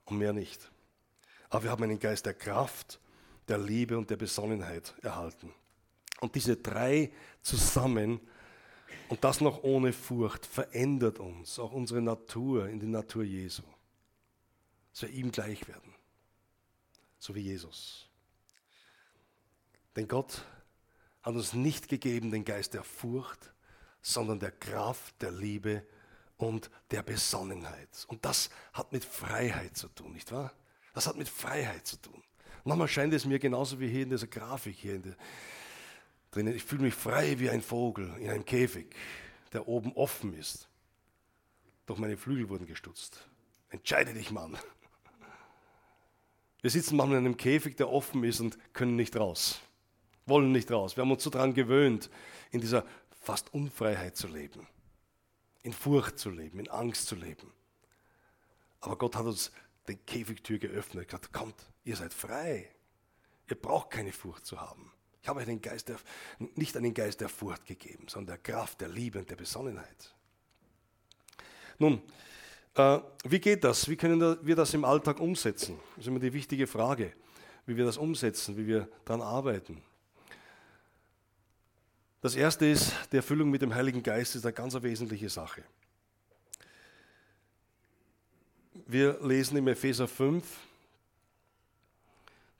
Und 0.06 0.18
mehr 0.18 0.34
nicht. 0.34 0.72
Aber 1.50 1.66
wir 1.66 1.72
haben 1.72 1.84
einen 1.84 2.00
Geist 2.00 2.26
der 2.26 2.34
Kraft, 2.34 3.00
der 3.48 3.58
Liebe 3.58 3.98
und 3.98 4.10
der 4.10 4.18
Besonnenheit 4.18 4.94
erhalten. 5.02 5.54
Und 6.20 6.36
diese 6.36 6.58
drei 6.58 7.12
zusammen, 7.42 8.20
und 9.10 9.24
das 9.24 9.42
noch 9.42 9.64
ohne 9.64 9.94
Furcht, 9.94 10.46
verändert 10.46 11.20
uns, 11.20 11.60
auch 11.60 11.72
unsere 11.72 12.02
Natur 12.02 12.68
in 12.68 12.80
die 12.80 12.88
Natur 12.88 13.24
Jesu. 13.24 13.64
Dass 14.92 15.04
wir 15.04 15.10
ihm 15.10 15.32
gleich 15.32 15.68
werden. 15.68 15.94
So 17.20 17.36
wie 17.36 17.42
Jesus. 17.42 18.10
Denn 19.96 20.08
Gott 20.08 20.46
hat 21.22 21.34
uns 21.34 21.54
nicht 21.54 21.88
gegeben 21.88 22.32
den 22.32 22.46
Geist 22.46 22.74
der 22.74 22.84
Furcht, 22.84 23.52
sondern 24.02 24.40
der 24.40 24.52
Kraft, 24.52 25.22
der 25.22 25.32
Liebe 25.32 25.86
und 26.38 26.70
der 26.92 27.04
Besonnenheit. 27.04 28.06
Und 28.08 28.24
das 28.24 28.50
hat 28.74 28.92
mit 28.92 29.04
Freiheit 29.04 29.76
zu 29.76 29.88
tun, 29.90 30.14
nicht 30.14 30.32
wahr? 30.32 30.54
Das 30.94 31.08
hat 31.08 31.18
mit 31.18 31.28
Freiheit 31.28 31.86
zu 31.86 31.98
tun. 31.98 32.24
Manchmal 32.68 32.88
scheint 32.88 33.14
es 33.14 33.26
mir 33.26 33.40
genauso 33.40 33.80
wie 33.80 33.88
hier 33.88 34.04
in 34.04 34.10
dieser 34.10 34.28
Grafik 34.28 34.76
hier 34.78 35.00
der, 35.00 35.16
drinnen. 36.32 36.56
Ich 36.56 36.64
fühle 36.64 36.84
mich 36.84 36.94
frei 36.94 37.40
wie 37.40 37.50
ein 37.50 37.62
Vogel 37.62 38.14
in 38.20 38.30
einem 38.30 38.46
Käfig, 38.46 38.96
der 39.54 39.68
oben 39.68 39.94
offen 39.94 40.34
ist. 40.34 40.68
Doch 41.86 41.98
meine 41.98 42.18
Flügel 42.18 42.50
wurden 42.50 42.68
gestutzt. 42.68 43.28
Entscheide 43.70 44.14
dich, 44.14 44.32
Mann. 44.32 44.58
Wir 46.62 46.70
sitzen 46.70 46.98
manchmal 46.98 47.20
in 47.20 47.26
einem 47.26 47.38
Käfig, 47.38 47.78
der 47.78 47.90
offen 47.90 48.24
ist 48.24 48.40
und 48.40 48.58
können 48.74 48.96
nicht 48.96 49.16
raus 49.16 49.62
wollen 50.28 50.52
nicht 50.52 50.72
raus. 50.72 50.96
Wir 50.96 51.02
haben 51.02 51.12
uns 51.12 51.24
so 51.24 51.30
daran 51.30 51.54
gewöhnt, 51.54 52.10
in 52.52 52.62
dieser 52.62 52.86
fast 53.22 53.54
Unfreiheit 53.54 54.16
zu 54.16 54.28
leben, 54.28 54.68
in 55.64 55.74
Furcht 55.74 56.20
zu 56.20 56.30
leben, 56.30 56.60
in 56.60 56.70
Angst 56.70 57.08
zu 57.08 57.16
leben. 57.16 57.52
Aber 58.80 58.98
Gott 58.98 59.16
hat 59.16 59.26
uns 59.26 59.52
die 59.88 59.96
Käfigtür 59.96 60.60
geöffnet, 60.60 61.08
gesagt, 61.08 61.34
kommt, 61.34 61.56
ihr 61.88 61.96
seid 61.96 62.14
frei. 62.14 62.70
Ihr 63.50 63.56
braucht 63.56 63.92
keine 63.92 64.12
Furcht 64.12 64.46
zu 64.46 64.60
haben. 64.60 64.92
Ich 65.22 65.30
habe 65.30 65.40
euch 65.40 65.46
den 65.46 65.62
Geist 65.62 65.90
der, 65.90 65.98
nicht 66.56 66.76
einen 66.76 66.94
Geist 66.94 67.22
der 67.22 67.30
Furcht 67.30 67.66
gegeben, 67.66 68.08
sondern 68.08 68.36
der 68.36 68.54
Kraft, 68.54 68.82
der 68.82 68.90
Liebe 68.90 69.20
und 69.20 69.30
der 69.30 69.38
Besonnenheit. 69.38 70.14
Nun, 71.80 72.02
äh, 72.76 73.00
wie 73.24 73.40
geht 73.40 73.64
das? 73.64 73.88
Wie 73.90 73.96
können 73.96 74.38
wir 74.42 74.56
das 74.56 74.74
im 74.74 74.84
Alltag 74.84 75.20
umsetzen? 75.20 75.80
Das 75.96 76.06
ist 76.06 76.08
immer 76.08 76.20
die 76.20 76.34
wichtige 76.34 76.68
Frage, 76.68 77.14
wie 77.66 77.78
wir 77.78 77.86
das 77.86 77.98
umsetzen, 77.98 78.58
wie 78.58 78.68
wir 78.68 78.90
daran 79.06 79.22
arbeiten. 79.22 79.82
Das 82.22 82.36
erste 82.36 82.66
ist, 82.66 82.94
die 83.12 83.18
Erfüllung 83.18 83.50
mit 83.50 83.62
dem 83.62 83.74
Heiligen 83.74 84.04
Geist 84.04 84.36
ist 84.36 84.46
eine 84.46 84.54
ganz 84.54 84.74
wesentliche 84.82 85.30
Sache. 85.30 85.64
Wir 88.86 89.20
lesen 89.22 89.58
im 89.58 89.68
Epheser 89.68 90.08
5 90.08 90.67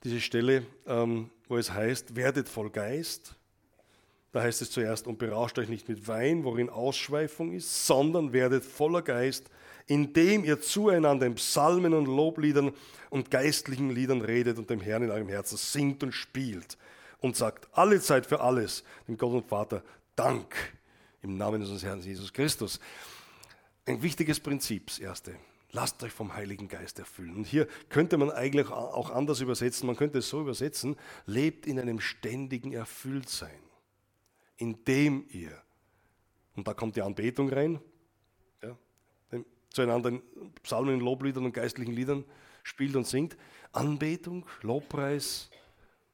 diese 0.04 0.20
Stelle, 0.20 0.64
ähm, 0.86 1.30
wo 1.48 1.56
es 1.56 1.72
heißt, 1.72 2.16
werdet 2.16 2.48
voll 2.48 2.70
Geist. 2.70 3.34
Da 4.32 4.42
heißt 4.42 4.62
es 4.62 4.70
zuerst, 4.70 5.06
und 5.06 5.18
berauscht 5.18 5.58
euch 5.58 5.68
nicht 5.68 5.88
mit 5.88 6.06
Wein, 6.06 6.44
worin 6.44 6.68
Ausschweifung 6.68 7.52
ist, 7.52 7.86
sondern 7.86 8.32
werdet 8.32 8.64
voller 8.64 9.02
Geist, 9.02 9.50
indem 9.86 10.44
ihr 10.44 10.60
zueinander 10.60 11.26
in 11.26 11.34
Psalmen 11.34 11.94
und 11.94 12.04
Lobliedern 12.06 12.72
und 13.10 13.30
geistlichen 13.30 13.90
Liedern 13.90 14.20
redet 14.20 14.58
und 14.58 14.68
dem 14.68 14.80
Herrn 14.80 15.02
in 15.02 15.10
eurem 15.10 15.28
Herzen 15.28 15.56
singt 15.56 16.02
und 16.02 16.12
spielt 16.12 16.76
und 17.20 17.36
sagt 17.36 17.68
alle 17.72 18.00
Zeit 18.00 18.26
für 18.26 18.40
alles 18.40 18.84
dem 19.08 19.16
Gott 19.16 19.32
und 19.32 19.48
Vater 19.48 19.82
Dank 20.14 20.54
im 21.22 21.36
Namen 21.36 21.62
unseres 21.62 21.82
Herrn 21.82 22.02
Jesus 22.02 22.32
Christus. 22.32 22.78
Ein 23.86 24.02
wichtiges 24.02 24.38
Prinzip, 24.38 24.88
das 24.88 24.98
erste. 24.98 25.36
Lasst 25.70 26.02
euch 26.02 26.12
vom 26.12 26.34
Heiligen 26.34 26.68
Geist 26.68 26.98
erfüllen. 26.98 27.36
Und 27.36 27.46
hier 27.46 27.68
könnte 27.90 28.16
man 28.16 28.30
eigentlich 28.30 28.70
auch 28.70 29.10
anders 29.10 29.40
übersetzen. 29.40 29.86
Man 29.86 29.96
könnte 29.96 30.18
es 30.18 30.28
so 30.28 30.40
übersetzen, 30.40 30.96
lebt 31.26 31.66
in 31.66 31.78
einem 31.78 32.00
ständigen 32.00 32.72
Erfülltsein, 32.72 33.60
indem 34.56 35.26
ihr, 35.28 35.62
und 36.56 36.66
da 36.66 36.72
kommt 36.72 36.96
die 36.96 37.02
Anbetung 37.02 37.50
rein, 37.50 37.80
ja, 38.62 38.76
zueinander 39.70 40.08
in 40.08 40.22
Psalmen, 40.62 41.00
Lobliedern 41.00 41.44
und 41.44 41.52
geistlichen 41.52 41.92
Liedern 41.92 42.24
spielt 42.62 42.96
und 42.96 43.06
singt. 43.06 43.36
Anbetung, 43.72 44.46
Lobpreis, 44.62 45.50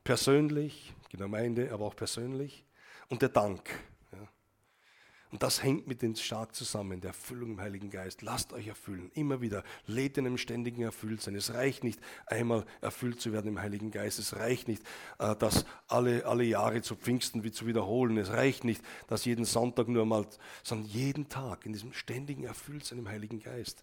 persönlich, 0.02 0.92
Gemeinde, 1.10 1.72
aber 1.72 1.86
auch 1.86 1.96
persönlich. 1.96 2.64
Und 3.08 3.22
der 3.22 3.28
Dank. 3.28 3.70
Und 5.34 5.42
das 5.42 5.64
hängt 5.64 5.88
mit 5.88 6.00
dem 6.00 6.14
stark 6.14 6.54
zusammen, 6.54 7.00
der 7.00 7.08
Erfüllung 7.08 7.54
im 7.54 7.60
Heiligen 7.60 7.90
Geist. 7.90 8.22
Lasst 8.22 8.52
euch 8.52 8.68
erfüllen, 8.68 9.10
immer 9.14 9.40
wieder. 9.40 9.64
Lebt 9.88 10.16
in 10.16 10.28
einem 10.28 10.38
ständigen 10.38 10.82
Erfülltsein. 10.82 11.34
Es 11.34 11.52
reicht 11.52 11.82
nicht, 11.82 11.98
einmal 12.26 12.64
erfüllt 12.80 13.20
zu 13.20 13.32
werden 13.32 13.48
im 13.48 13.58
Heiligen 13.58 13.90
Geist. 13.90 14.20
Es 14.20 14.36
reicht 14.36 14.68
nicht, 14.68 14.84
äh, 15.18 15.34
das 15.34 15.66
alle, 15.88 16.24
alle 16.24 16.44
Jahre 16.44 16.82
zu 16.82 16.94
Pfingsten 16.94 17.42
wie 17.42 17.50
zu 17.50 17.66
wiederholen. 17.66 18.16
Es 18.16 18.30
reicht 18.30 18.62
nicht, 18.62 18.80
das 19.08 19.24
jeden 19.24 19.44
Sonntag 19.44 19.88
nur 19.88 20.06
mal, 20.06 20.24
sondern 20.62 20.86
jeden 20.86 21.28
Tag 21.28 21.66
in 21.66 21.72
diesem 21.72 21.92
ständigen 21.92 22.44
Erfülltsein 22.44 23.00
im 23.00 23.08
Heiligen 23.08 23.40
Geist. 23.40 23.82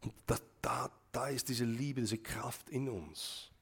Und 0.00 0.12
das, 0.26 0.42
da, 0.60 0.90
da 1.12 1.28
ist 1.28 1.48
diese 1.50 1.66
Liebe, 1.66 2.00
diese 2.00 2.18
Kraft 2.18 2.68
in 2.68 2.88
uns. 2.88 3.52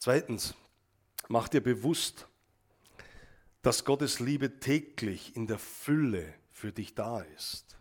Zweitens, 0.00 0.56
mach 1.28 1.46
dir 1.46 1.60
bewusst, 1.60 2.26
dass 3.64 3.86
Gottes 3.86 4.20
Liebe 4.20 4.60
täglich 4.60 5.34
in 5.36 5.46
der 5.46 5.58
Fülle 5.58 6.34
für 6.52 6.70
dich 6.70 6.94
da 6.94 7.22
ist. 7.22 7.78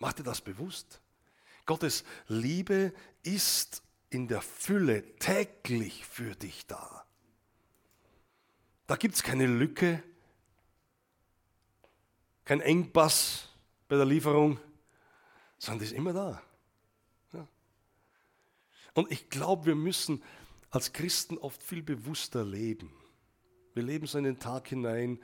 Mach 0.00 0.12
dir 0.12 0.24
das 0.24 0.40
bewusst. 0.40 1.00
Gottes 1.64 2.02
Liebe 2.26 2.92
ist 3.22 3.84
in 4.10 4.26
der 4.26 4.42
Fülle 4.42 5.16
täglich 5.20 6.04
für 6.04 6.34
dich 6.34 6.66
da. 6.66 7.06
Da 8.88 8.96
gibt 8.96 9.14
es 9.14 9.22
keine 9.22 9.46
Lücke, 9.46 10.02
kein 12.44 12.60
Engpass 12.60 13.48
bei 13.86 13.94
der 13.94 14.06
Lieferung, 14.06 14.58
sondern 15.56 15.78
die 15.78 15.84
ist 15.84 15.92
immer 15.92 16.12
da. 16.12 16.42
Ja. 17.32 17.46
Und 18.94 19.12
ich 19.12 19.30
glaube, 19.30 19.66
wir 19.66 19.76
müssen 19.76 20.20
als 20.70 20.92
Christen 20.92 21.38
oft 21.38 21.62
viel 21.62 21.84
bewusster 21.84 22.44
leben. 22.44 22.92
Wir 23.74 23.82
leben 23.82 24.06
so 24.06 24.18
in 24.18 24.24
den 24.24 24.38
Tag 24.38 24.68
hinein, 24.68 25.20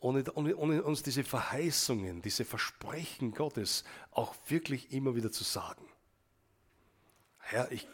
ohne, 0.00 0.22
ohne, 0.34 0.56
ohne, 0.56 0.82
uns 0.82 1.02
diese 1.02 1.24
Verheißungen, 1.24 2.22
diese 2.22 2.44
Versprechen 2.44 3.32
Gottes 3.32 3.82
auch 4.12 4.34
wirklich 4.46 4.92
immer 4.92 5.16
wieder 5.16 5.32
zu 5.32 5.42
sagen. 5.42 5.84
Herr, 7.38 7.72
ich 7.72 7.88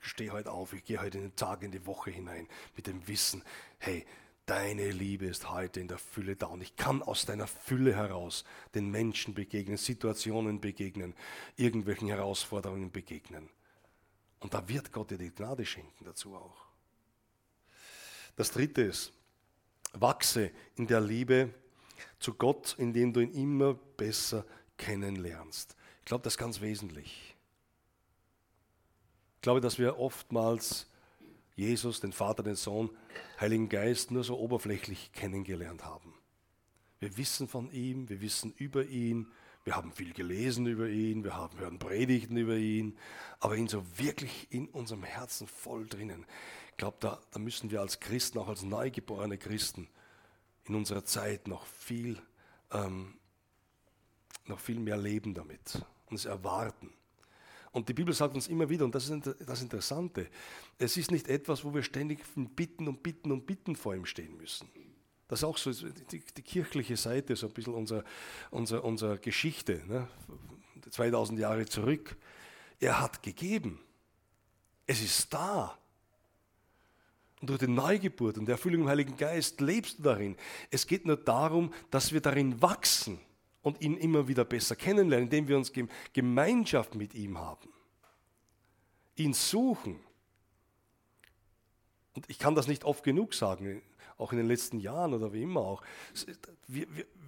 stehe 0.00 0.32
heute 0.32 0.52
auf, 0.52 0.74
ich 0.74 0.84
gehe 0.84 1.00
heute 1.00 1.18
in 1.18 1.24
den 1.24 1.36
Tag, 1.36 1.62
in 1.62 1.72
die 1.72 1.86
Woche 1.86 2.10
hinein 2.10 2.46
mit 2.76 2.86
dem 2.86 3.08
Wissen, 3.08 3.42
hey, 3.78 4.04
deine 4.44 4.90
Liebe 4.90 5.26
ist 5.26 5.50
heute 5.50 5.80
in 5.80 5.88
der 5.88 5.98
Fülle 5.98 6.36
da 6.36 6.46
und 6.46 6.60
ich 6.60 6.76
kann 6.76 7.02
aus 7.02 7.24
deiner 7.24 7.46
Fülle 7.46 7.96
heraus 7.96 8.44
den 8.74 8.90
Menschen 8.90 9.34
begegnen, 9.34 9.78
Situationen 9.78 10.60
begegnen, 10.60 11.14
irgendwelchen 11.56 12.08
Herausforderungen 12.08 12.92
begegnen. 12.92 13.48
Und 14.40 14.54
da 14.54 14.68
wird 14.68 14.92
Gott 14.92 15.10
dir 15.10 15.18
die 15.18 15.34
Gnade 15.34 15.66
schenken 15.66 16.04
dazu 16.04 16.36
auch. 16.36 16.66
Das 18.36 18.52
dritte 18.52 18.82
ist, 18.82 19.12
wachse 19.92 20.50
in 20.76 20.86
der 20.86 21.00
Liebe 21.00 21.54
zu 22.18 22.34
Gott, 22.34 22.74
indem 22.78 23.12
du 23.12 23.20
ihn 23.20 23.32
immer 23.32 23.74
besser 23.74 24.44
kennenlernst. 24.76 25.76
Ich 26.00 26.04
glaube, 26.06 26.24
das 26.24 26.34
ist 26.34 26.38
ganz 26.38 26.60
wesentlich. 26.60 27.34
Ich 29.36 29.42
glaube, 29.42 29.60
dass 29.60 29.78
wir 29.78 29.98
oftmals 29.98 30.86
Jesus, 31.54 32.00
den 32.00 32.12
Vater, 32.12 32.42
den 32.42 32.54
Sohn, 32.54 32.90
Heiligen 33.40 33.68
Geist 33.68 34.10
nur 34.10 34.24
so 34.24 34.38
oberflächlich 34.38 35.12
kennengelernt 35.12 35.84
haben. 35.84 36.14
Wir 37.00 37.16
wissen 37.16 37.48
von 37.48 37.70
ihm, 37.70 38.08
wir 38.08 38.20
wissen 38.20 38.52
über 38.56 38.84
ihn, 38.86 39.28
wir 39.64 39.76
haben 39.76 39.92
viel 39.92 40.12
gelesen 40.12 40.66
über 40.66 40.88
ihn, 40.88 41.24
wir 41.24 41.36
haben, 41.36 41.58
hören 41.58 41.78
Predigten 41.78 42.36
über 42.36 42.56
ihn, 42.56 42.96
aber 43.38 43.56
ihn 43.56 43.68
so 43.68 43.84
wirklich 43.98 44.46
in 44.50 44.68
unserem 44.68 45.02
Herzen 45.02 45.46
voll 45.46 45.86
drinnen. 45.86 46.26
Ich 46.78 46.80
glaube, 46.80 46.98
da, 47.00 47.18
da 47.32 47.40
müssen 47.40 47.72
wir 47.72 47.80
als 47.80 47.98
Christen, 47.98 48.38
auch 48.38 48.46
als 48.46 48.62
neugeborene 48.62 49.36
Christen, 49.36 49.88
in 50.66 50.76
unserer 50.76 51.04
Zeit 51.04 51.48
noch 51.48 51.66
viel, 51.66 52.22
ähm, 52.70 53.14
noch 54.44 54.60
viel 54.60 54.78
mehr 54.78 54.96
leben 54.96 55.34
damit 55.34 55.84
und 56.06 56.14
es 56.14 56.24
erwarten. 56.24 56.92
Und 57.72 57.88
die 57.88 57.94
Bibel 57.94 58.14
sagt 58.14 58.36
uns 58.36 58.46
immer 58.46 58.68
wieder, 58.68 58.84
und 58.84 58.94
das 58.94 59.08
ist 59.08 59.28
das 59.44 59.60
Interessante, 59.60 60.28
es 60.78 60.96
ist 60.96 61.10
nicht 61.10 61.26
etwas, 61.26 61.64
wo 61.64 61.74
wir 61.74 61.82
ständig 61.82 62.20
bitten 62.36 62.86
und 62.86 63.02
bitten 63.02 63.32
und 63.32 63.44
bitten 63.44 63.74
vor 63.74 63.96
ihm 63.96 64.06
stehen 64.06 64.36
müssen. 64.36 64.68
Das 65.26 65.40
ist 65.40 65.44
auch 65.44 65.58
so 65.58 65.72
die, 65.72 66.20
die 66.20 66.42
kirchliche 66.42 66.96
Seite, 66.96 67.34
so 67.34 67.48
ein 67.48 67.54
bisschen 67.54 67.74
unserer 67.74 68.04
unser, 68.52 68.84
unser 68.84 69.18
Geschichte, 69.18 69.82
ne? 69.88 70.06
2000 70.88 71.40
Jahre 71.40 71.66
zurück. 71.66 72.16
Er 72.78 73.00
hat 73.00 73.24
gegeben. 73.24 73.80
Es 74.86 75.02
ist 75.02 75.34
da. 75.34 75.76
Und 77.40 77.50
durch 77.50 77.60
die 77.60 77.68
Neugeburt 77.68 78.38
und 78.38 78.46
die 78.46 78.52
Erfüllung 78.52 78.82
im 78.82 78.88
Heiligen 78.88 79.16
Geist 79.16 79.60
lebst 79.60 79.98
du 79.98 80.02
darin. 80.02 80.36
Es 80.70 80.86
geht 80.86 81.06
nur 81.06 81.16
darum, 81.16 81.72
dass 81.90 82.12
wir 82.12 82.20
darin 82.20 82.60
wachsen 82.60 83.20
und 83.62 83.80
ihn 83.80 83.96
immer 83.96 84.26
wieder 84.26 84.44
besser 84.44 84.74
kennenlernen, 84.76 85.26
indem 85.26 85.48
wir 85.48 85.56
uns 85.56 85.72
Gemeinschaft 86.12 86.94
mit 86.94 87.14
ihm 87.14 87.38
haben. 87.38 87.68
Ihn 89.16 89.34
suchen. 89.34 90.00
Und 92.14 92.28
ich 92.28 92.38
kann 92.38 92.54
das 92.54 92.66
nicht 92.66 92.84
oft 92.84 93.04
genug 93.04 93.34
sagen, 93.34 93.82
auch 94.18 94.32
in 94.32 94.38
den 94.38 94.48
letzten 94.48 94.80
Jahren 94.80 95.14
oder 95.14 95.32
wie 95.32 95.42
immer 95.42 95.60
auch. 95.60 95.82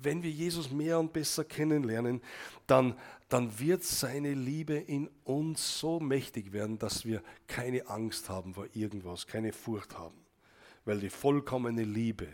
wenn 0.02 0.22
wir 0.22 0.30
Jesus 0.30 0.70
mehr 0.70 0.98
und 0.98 1.12
besser 1.12 1.44
kennenlernen, 1.44 2.20
dann, 2.66 2.98
dann 3.28 3.58
wird 3.58 3.84
seine 3.84 4.34
Liebe 4.34 4.74
in 4.74 5.08
uns 5.24 5.78
so 5.78 6.00
mächtig 6.00 6.52
werden, 6.52 6.78
dass 6.78 7.04
wir 7.04 7.22
keine 7.46 7.86
Angst 7.86 8.28
haben 8.28 8.54
vor 8.54 8.66
irgendwas, 8.74 9.26
keine 9.26 9.52
Furcht 9.52 9.96
haben. 9.96 10.18
Weil 10.84 10.98
die 10.98 11.10
vollkommene 11.10 11.84
Liebe, 11.84 12.26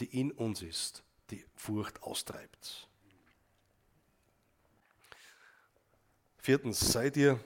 die 0.00 0.20
in 0.20 0.32
uns 0.32 0.62
ist, 0.62 1.02
die 1.30 1.42
Furcht 1.54 2.02
austreibt. 2.02 2.88
Viertens, 6.36 6.80
sei 6.80 7.08
dir 7.08 7.40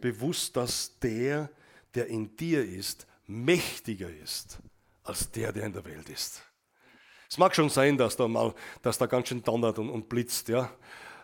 bewusst, 0.00 0.56
dass 0.56 0.96
der, 1.00 1.50
der 1.94 2.06
in 2.06 2.36
dir 2.36 2.64
ist, 2.64 3.06
mächtiger 3.26 4.10
ist 4.10 4.58
als 5.04 5.30
der, 5.30 5.52
der 5.52 5.64
in 5.64 5.72
der 5.72 5.84
Welt 5.84 6.08
ist. 6.08 6.42
Es 7.28 7.38
mag 7.38 7.54
schon 7.54 7.70
sein, 7.70 7.96
dass 7.96 8.16
da 8.16 8.28
mal, 8.28 8.54
dass 8.82 8.98
da 8.98 9.06
ganz 9.06 9.28
schön 9.28 9.42
donnert 9.42 9.78
und, 9.78 9.88
und 9.88 10.08
blitzt, 10.08 10.48
ja, 10.48 10.70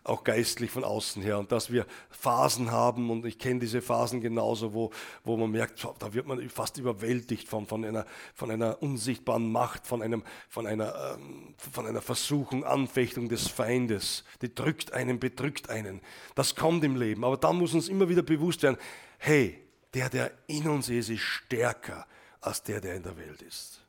auch 0.04 0.24
geistlich 0.24 0.70
von 0.70 0.84
außen 0.84 1.22
her 1.22 1.38
und 1.38 1.52
dass 1.52 1.70
wir 1.70 1.86
Phasen 2.08 2.70
haben 2.70 3.10
und 3.10 3.26
ich 3.26 3.38
kenne 3.38 3.60
diese 3.60 3.82
Phasen 3.82 4.20
genauso, 4.20 4.72
wo, 4.72 4.90
wo 5.22 5.36
man 5.36 5.50
merkt, 5.50 5.86
da 5.98 6.14
wird 6.14 6.26
man 6.26 6.48
fast 6.48 6.78
überwältigt 6.78 7.48
von, 7.48 7.66
von, 7.66 7.84
einer, 7.84 8.06
von 8.34 8.50
einer 8.50 8.82
unsichtbaren 8.82 9.50
Macht, 9.52 9.86
von, 9.86 10.02
einem, 10.02 10.24
von, 10.48 10.66
einer, 10.66 11.16
ähm, 11.18 11.54
von 11.58 11.86
einer 11.86 12.00
Versuchung, 12.00 12.64
Anfechtung 12.64 13.28
des 13.28 13.48
Feindes. 13.48 14.24
Die 14.40 14.54
drückt 14.54 14.92
einen, 14.92 15.20
bedrückt 15.20 15.68
einen. 15.68 16.00
Das 16.34 16.54
kommt 16.54 16.84
im 16.84 16.96
Leben, 16.96 17.24
aber 17.24 17.36
da 17.36 17.52
muss 17.52 17.74
uns 17.74 17.88
immer 17.88 18.08
wieder 18.08 18.22
bewusst 18.22 18.62
werden, 18.62 18.78
hey, 19.18 19.62
der, 19.94 20.08
der 20.08 20.30
in 20.46 20.68
uns 20.68 20.88
ist, 20.88 21.10
ist 21.10 21.20
stärker 21.20 22.06
als 22.40 22.62
der, 22.62 22.80
der 22.80 22.94
in 22.94 23.02
der 23.02 23.16
Welt 23.16 23.42
ist. 23.42 23.84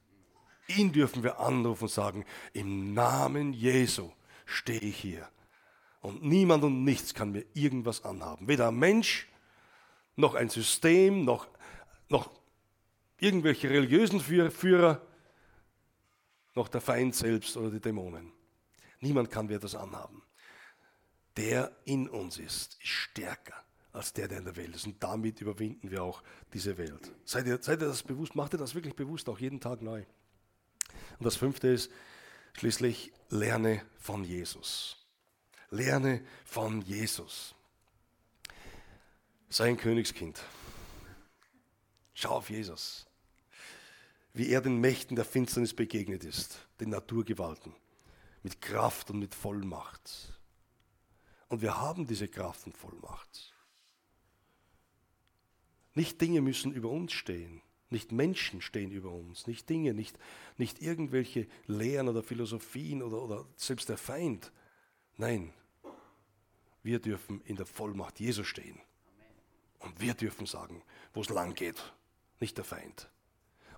Ihn 0.67 0.91
dürfen 0.91 1.23
wir 1.23 1.39
anrufen 1.39 1.85
und 1.85 1.91
sagen, 1.91 2.25
im 2.53 2.93
Namen 2.93 3.53
Jesu 3.53 4.11
stehe 4.45 4.79
ich 4.79 4.97
hier. 4.97 5.27
Und 6.01 6.23
niemand 6.23 6.63
und 6.63 6.83
nichts 6.83 7.13
kann 7.13 7.31
mir 7.31 7.45
irgendwas 7.53 8.05
anhaben. 8.05 8.47
Weder 8.47 8.69
ein 8.69 8.77
Mensch, 8.77 9.27
noch 10.15 10.35
ein 10.35 10.49
System, 10.49 11.25
noch, 11.25 11.47
noch 12.07 12.31
irgendwelche 13.19 13.69
religiösen 13.69 14.19
Führer, 14.19 15.01
noch 16.55 16.67
der 16.67 16.81
Feind 16.81 17.15
selbst 17.15 17.57
oder 17.57 17.71
die 17.71 17.79
Dämonen. 17.79 18.31
Niemand 19.01 19.31
kann 19.31 19.47
mir 19.47 19.59
das 19.59 19.75
anhaben. 19.75 20.23
Der 21.37 21.71
in 21.85 22.09
uns 22.09 22.37
ist, 22.37 22.75
ist 22.81 22.81
stärker 22.81 23.63
als 23.99 24.13
der, 24.13 24.27
der 24.27 24.39
in 24.39 24.45
der 24.45 24.55
Welt 24.55 24.75
ist. 24.75 24.87
Und 24.87 25.01
damit 25.03 25.41
überwinden 25.41 25.91
wir 25.91 26.03
auch 26.03 26.23
diese 26.53 26.77
Welt. 26.77 27.11
Seid 27.25 27.45
ihr, 27.45 27.61
seid 27.61 27.81
ihr 27.81 27.87
das 27.87 28.03
bewusst? 28.03 28.35
Macht 28.35 28.53
ihr 28.53 28.57
das 28.57 28.73
wirklich 28.73 28.95
bewusst, 28.95 29.29
auch 29.29 29.39
jeden 29.39 29.59
Tag 29.59 29.81
neu? 29.81 30.03
Und 31.19 31.25
das 31.25 31.35
fünfte 31.35 31.67
ist 31.67 31.91
schließlich, 32.53 33.11
lerne 33.29 33.85
von 33.99 34.23
Jesus. 34.23 34.97
Lerne 35.69 36.25
von 36.45 36.81
Jesus. 36.81 37.53
Sei 39.49 39.69
ein 39.69 39.77
Königskind. 39.77 40.41
Schau 42.13 42.29
auf 42.31 42.49
Jesus. 42.49 43.05
Wie 44.33 44.49
er 44.49 44.61
den 44.61 44.77
Mächten 44.77 45.15
der 45.15 45.25
Finsternis 45.25 45.73
begegnet 45.73 46.23
ist, 46.23 46.67
den 46.79 46.89
Naturgewalten, 46.89 47.75
mit 48.43 48.61
Kraft 48.61 49.09
und 49.09 49.19
mit 49.19 49.35
Vollmacht. 49.35 50.33
Und 51.49 51.61
wir 51.61 51.77
haben 51.77 52.07
diese 52.07 52.27
Kraft 52.27 52.65
und 52.67 52.77
Vollmacht. 52.77 53.53
Nicht 55.99 56.21
Dinge 56.21 56.39
müssen 56.39 56.71
über 56.71 56.89
uns 56.89 57.11
stehen. 57.11 57.61
Nicht 57.89 58.13
Menschen 58.13 58.61
stehen 58.61 58.89
über 58.89 59.11
uns, 59.11 59.47
nicht 59.47 59.69
Dinge, 59.69 59.93
nicht, 59.93 60.17
nicht 60.55 60.81
irgendwelche 60.81 61.45
Lehren 61.67 62.07
oder 62.07 62.23
Philosophien 62.23 63.03
oder, 63.03 63.21
oder 63.21 63.45
selbst 63.57 63.89
der 63.89 63.97
Feind. 63.97 64.53
Nein, 65.17 65.51
wir 66.83 66.99
dürfen 66.99 67.41
in 67.41 67.57
der 67.57 67.65
Vollmacht 67.65 68.21
Jesu 68.21 68.45
stehen. 68.45 68.79
Und 69.79 69.99
wir 69.99 70.13
dürfen 70.13 70.45
sagen, 70.45 70.81
wo 71.13 71.19
es 71.19 71.27
lang 71.27 71.53
geht, 71.53 71.93
nicht 72.39 72.55
der 72.55 72.63
Feind. 72.63 73.09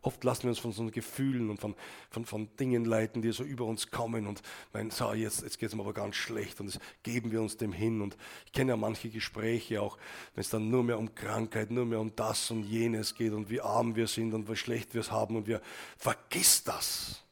Oft 0.04 0.24
lassen 0.24 0.44
wir 0.44 0.50
uns 0.50 0.60
von 0.60 0.72
so 0.72 0.84
Gefühlen 0.90 1.52
und 1.52 1.60
von, 1.60 1.76
von, 2.10 2.26
von 2.26 2.50
Dingen 2.58 2.86
leiten, 2.86 3.22
die 3.22 3.32
so 3.32 3.44
über 3.44 3.66
uns 3.66 3.92
kommen 3.92 4.26
und 4.26 4.42
meinen, 4.74 4.90
so, 4.90 5.14
jetzt, 5.14 5.44
jetzt 5.44 5.60
geht 5.60 5.70
es 5.70 5.76
mir 5.76 5.84
aber 5.84 5.94
ganz 5.94 6.16
schlecht 6.16 6.60
und 6.60 6.68
das 6.68 6.80
geben 7.04 7.32
wir 7.32 7.40
uns 7.40 7.58
dem 7.58 7.72
hin. 7.72 8.02
Und 8.02 8.18
ich 8.46 8.52
kenne 8.52 8.72
ja 8.72 8.78
manche 8.78 9.10
Gespräche 9.10 9.80
auch, 9.80 9.98
wenn 10.34 10.42
es 10.42 10.50
dann 10.50 10.72
nur 10.72 10.84
mehr 10.84 10.98
um 10.98 11.14
Krankheit, 11.14 11.70
nur 11.70 11.86
mehr 11.86 12.00
um 12.00 12.16
das 12.16 12.50
und 12.50 12.64
jenes 12.64 13.14
geht 13.14 13.34
und 13.34 13.52
wie 13.52 13.62
arm 13.62 13.96
wir 13.96 14.08
sind 14.08 14.34
und 14.34 14.50
wie 14.50 14.56
schlecht 14.56 14.96
wir 14.96 15.02
es 15.02 15.12
haben 15.12 15.36
und 15.36 15.46
wir, 15.46 15.62
vergiss 15.98 16.64
das. 16.64 17.24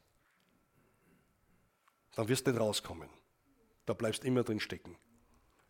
Dann 2.15 2.27
wirst 2.27 2.45
du 2.45 2.51
nicht 2.51 2.59
rauskommen. 2.59 3.09
Da 3.87 3.93
bleibst 3.93 4.21
du 4.23 4.27
immer 4.27 4.43
drin 4.43 4.59
stecken. 4.59 4.95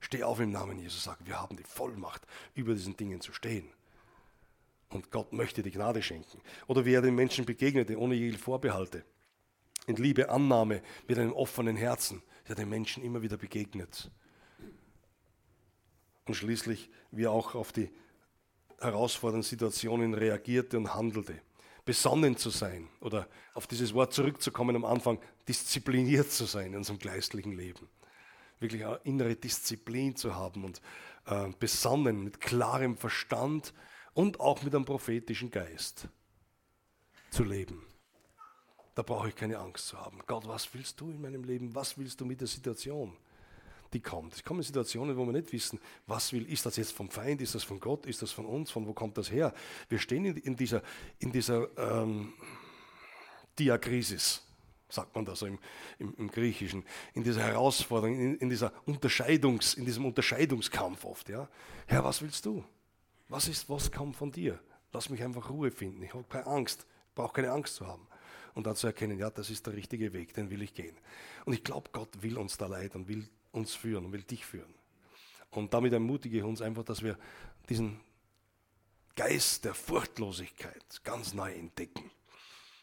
Steh 0.02 0.24
auf 0.24 0.42
im 0.42 0.52
Namen 0.52 0.80
Jesus, 0.80 1.04
sag, 1.06 1.26
wir 1.26 1.40
haben 1.40 1.56
die 1.56 1.64
Vollmacht, 1.64 2.26
über 2.56 2.74
diesen 2.74 2.98
Dingen 2.98 3.22
zu 3.22 3.32
stehen. 3.32 3.70
Und 4.90 5.12
Gott 5.12 5.34
möchte 5.34 5.62
die 5.62 5.72
Gnade 5.72 6.02
schenken. 6.02 6.42
Oder 6.68 6.86
wie 6.86 6.94
er 6.94 7.02
den 7.02 7.16
Menschen 7.16 7.46
begegnete, 7.46 7.98
ohne 7.98 8.16
jede 8.16 8.38
Vorbehalte. 8.38 9.04
In 9.86 9.96
Liebe, 9.96 10.30
Annahme, 10.30 10.82
mit 11.08 11.18
einem 11.18 11.34
offenen 11.34 11.76
Herzen. 11.76 12.22
Er 12.46 12.56
den 12.56 12.70
Menschen 12.70 13.04
immer 13.04 13.22
wieder 13.22 13.38
begegnet. 13.38 14.10
Und 16.26 16.34
schließlich, 16.34 16.90
wie 17.12 17.26
er 17.26 17.32
auch 17.32 17.54
auf 17.54 17.72
die 17.72 17.92
herausfordernden 18.80 19.48
Situationen 19.48 20.14
reagierte 20.14 20.78
und 20.78 20.94
handelte. 20.94 21.42
Besonnen 21.86 22.38
zu 22.38 22.50
sein 22.50 22.88
oder 23.00 23.28
auf 23.54 23.68
dieses 23.68 23.94
Wort 23.94 24.14
zurückzukommen 24.14 24.76
am 24.76 24.86
Anfang, 24.86 25.20
diszipliniert 25.48 26.32
zu 26.32 26.46
sein 26.46 26.68
in 26.68 26.78
unserem 26.78 27.00
geistlichen 27.00 27.54
Leben. 27.54 27.88
Wirklich 28.60 28.86
eine 28.86 29.00
innere 29.04 29.36
Disziplin 29.36 30.16
zu 30.16 30.36
haben 30.36 30.66
und 30.66 30.82
äh, 31.26 31.50
besonnen 31.60 32.24
mit 32.24 32.42
klarem 32.42 32.98
Verstand 32.98 33.74
und 34.20 34.38
auch 34.42 34.62
mit 34.64 34.76
einem 34.76 34.84
prophetischen 34.84 35.50
Geist 35.50 36.10
zu 37.32 37.46
leben. 37.46 37.86
Da 38.94 39.02
brauche 39.02 39.30
ich 39.30 39.36
keine 39.36 39.58
Angst 39.58 39.88
zu 39.88 39.98
haben. 39.98 40.20
Gott, 40.28 40.46
was 40.46 40.74
willst 40.74 41.00
du 41.00 41.10
in 41.10 41.22
meinem 41.22 41.46
Leben? 41.46 41.74
Was 41.74 41.98
willst 41.98 42.20
du 42.20 42.26
mit 42.26 42.42
der 42.42 42.50
Situation, 42.50 43.16
die 43.94 44.02
kommt? 44.02 44.34
Es 44.34 44.44
kommen 44.44 44.62
Situationen, 44.62 45.16
wo 45.16 45.24
wir 45.26 45.32
nicht 45.32 45.54
wissen, 45.54 45.80
was 46.06 46.34
will, 46.34 46.52
ist 46.52 46.66
das 46.66 46.76
jetzt 46.76 46.92
vom 46.92 47.10
Feind, 47.10 47.42
ist 47.42 47.56
das 47.56 47.64
von 47.64 47.80
Gott, 47.80 48.06
ist 48.08 48.22
das 48.22 48.34
von 48.34 48.46
uns, 48.46 48.72
von 48.72 48.86
wo 48.86 48.92
kommt 48.92 49.18
das 49.18 49.32
her? 49.32 49.54
Wir 49.88 50.00
stehen 50.00 50.26
in, 50.26 50.58
dieser, 50.58 50.84
in 51.20 51.32
dieser 51.32 51.70
ähm, 51.78 52.34
Diakrisis, 53.58 54.46
sagt 54.90 55.16
man 55.16 55.24
da 55.24 55.34
so 55.34 55.46
im, 55.46 55.58
im, 55.98 56.14
im 56.18 56.30
Griechischen, 56.30 56.84
in 57.14 57.24
dieser 57.24 57.44
Herausforderung, 57.44 58.20
in, 58.20 58.36
in, 58.40 58.50
dieser 58.50 58.74
Unterscheidungs, 58.86 59.76
in 59.76 59.86
diesem 59.86 60.06
Unterscheidungskampf 60.06 61.06
oft. 61.06 61.30
Ja? 61.30 61.48
Herr, 61.88 62.04
was 62.04 62.22
willst 62.22 62.46
du? 62.46 62.66
Was 63.30 63.48
ist, 63.48 63.70
was 63.70 63.92
kommt 63.92 64.16
von 64.16 64.32
dir? 64.32 64.60
Lass 64.92 65.10
mich 65.10 65.24
einfach 65.24 65.50
Ruhe 65.50 65.72
finden. 65.72 66.02
Ich 66.02 66.14
habe 66.14 66.26
keine 66.26 66.48
Angst, 66.48 66.86
brauche 67.14 67.34
keine 67.34 67.52
Angst 67.52 67.76
zu 67.76 67.88
haben. 67.88 68.08
Und 68.56 68.66
dann 68.66 68.76
zu 68.76 68.88
erkennen, 68.88 69.20
ja, 69.20 69.30
das 69.30 69.52
ist 69.52 69.68
der 69.68 69.74
richtige 69.74 70.12
Weg, 70.14 70.34
den 70.34 70.50
will 70.50 70.64
ich 70.64 70.74
gehen. 70.74 70.98
Und 71.46 71.54
ich 71.54 71.64
glaube, 71.64 71.92
Gott 71.94 72.22
will 72.24 72.38
uns 72.38 72.58
da 72.58 72.66
leiten, 72.66 73.08
will 73.08 73.30
uns 73.52 73.76
führen 73.76 74.06
und 74.06 74.12
will 74.12 74.24
dich 74.24 74.46
führen. 74.46 74.74
Und 75.52 75.74
damit 75.74 75.94
ermutige 75.94 76.40
ich 76.40 76.44
uns 76.44 76.62
einfach, 76.62 76.84
dass 76.84 77.04
wir 77.04 77.18
diesen 77.70 78.00
Geist 79.16 79.66
der 79.66 79.76
Furchtlosigkeit 79.76 81.04
ganz 81.04 81.34
neu 81.34 81.54
entdecken. 81.54 82.10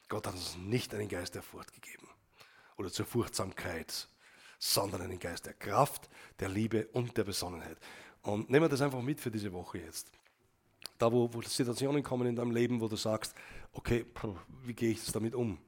Gott 0.09 0.27
hat 0.27 0.35
uns 0.35 0.57
nicht 0.57 0.95
einen 0.95 1.09
Geist 1.09 1.35
der 1.35 1.43
Furcht 1.43 1.73
gegeben 1.73 2.09
oder 2.77 2.91
zur 2.91 3.07
Furchtsamkeit, 3.07 4.09
sondern 4.59 5.03
einen 5.03 5.19
Geist 5.19 5.47
der 5.47 5.55
Kraft, 5.55 6.09
der 6.39 6.49
Liebe 6.49 6.87
und 6.93 7.17
der 7.17 7.25
Besonnenheit. 7.25 7.79
Und 8.23 8.51
nehmen 8.51 8.65
wir 8.65 8.69
das 8.69 8.83
einfach 8.83 9.03
mit 9.03 9.21
für 9.21 9.31
diese 9.31 9.53
Woche 9.53 9.79
jetzt. 9.79 10.11
Da, 10.99 11.13
wo, 11.13 11.33
wo 11.33 11.43
Situationen 11.43 12.03
kommen 12.03 12.27
in 12.27 12.37
deinem 12.37 12.51
Leben, 12.51 12.81
wo 12.81 12.89
du 12.89 12.97
sagst, 12.97 13.35
okay, 13.73 14.07
wie 14.65 14.75
gehe 14.75 14.91
ich 14.91 15.05
damit 15.13 15.35
um? 15.35 15.59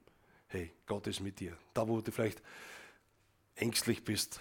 Hey, 0.47 0.71
Gott 0.85 1.05
ist 1.07 1.19
mit 1.19 1.39
dir. 1.39 1.55
Da, 1.73 1.87
wo 1.87 2.01
du 2.01 2.11
vielleicht 2.11 2.41
ängstlich 3.55 4.03
bist, 4.03 4.39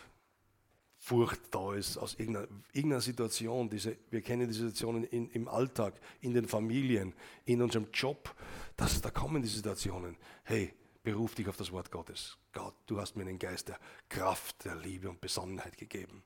Furcht 1.01 1.41
da 1.53 1.75
ist 1.75 1.97
aus 1.97 2.15
irgendeiner, 2.15 2.49
irgendeiner 2.73 3.01
Situation. 3.01 3.71
Diese, 3.71 3.97
wir 4.11 4.21
kennen 4.21 4.49
die 4.49 4.55
Situationen 4.55 5.05
in, 5.05 5.31
im 5.31 5.49
Alltag, 5.49 5.95
in 6.21 6.35
den 6.35 6.49
Familien, 6.49 7.15
in 7.45 7.63
unserem 7.63 7.87
Job. 7.93 8.35
Das, 8.77 9.01
da 9.01 9.11
kommen 9.11 9.41
die 9.41 9.49
Situationen. 9.49 10.17
Hey, 10.43 10.75
beruf 11.03 11.35
dich 11.35 11.49
auf 11.49 11.57
das 11.57 11.71
Wort 11.73 11.91
Gottes. 11.91 12.37
Gott, 12.53 12.75
du 12.87 13.01
hast 13.01 13.17
mir 13.17 13.23
einen 13.23 13.39
Geist 13.39 13.69
der 13.69 13.79
Kraft, 14.09 14.65
der 14.65 14.75
Liebe 14.77 15.09
und 15.09 15.21
Besonnenheit 15.21 15.79
gegeben 15.79 16.23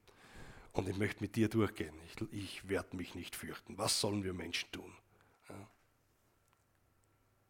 und 0.73 0.89
ich 0.89 0.97
möchte 0.97 1.21
mit 1.21 1.37
dir 1.37 1.49
durchgehen. 1.49 1.95
Ich, 2.07 2.33
ich 2.33 2.69
werde 2.69 2.97
mich 2.97 3.15
nicht 3.15 3.37
fürchten. 3.37 3.77
Was 3.79 4.01
sollen 4.01 4.25
wir 4.25 4.33
Menschen 4.33 4.71
tun? 4.73 4.93
Ja. 5.49 5.69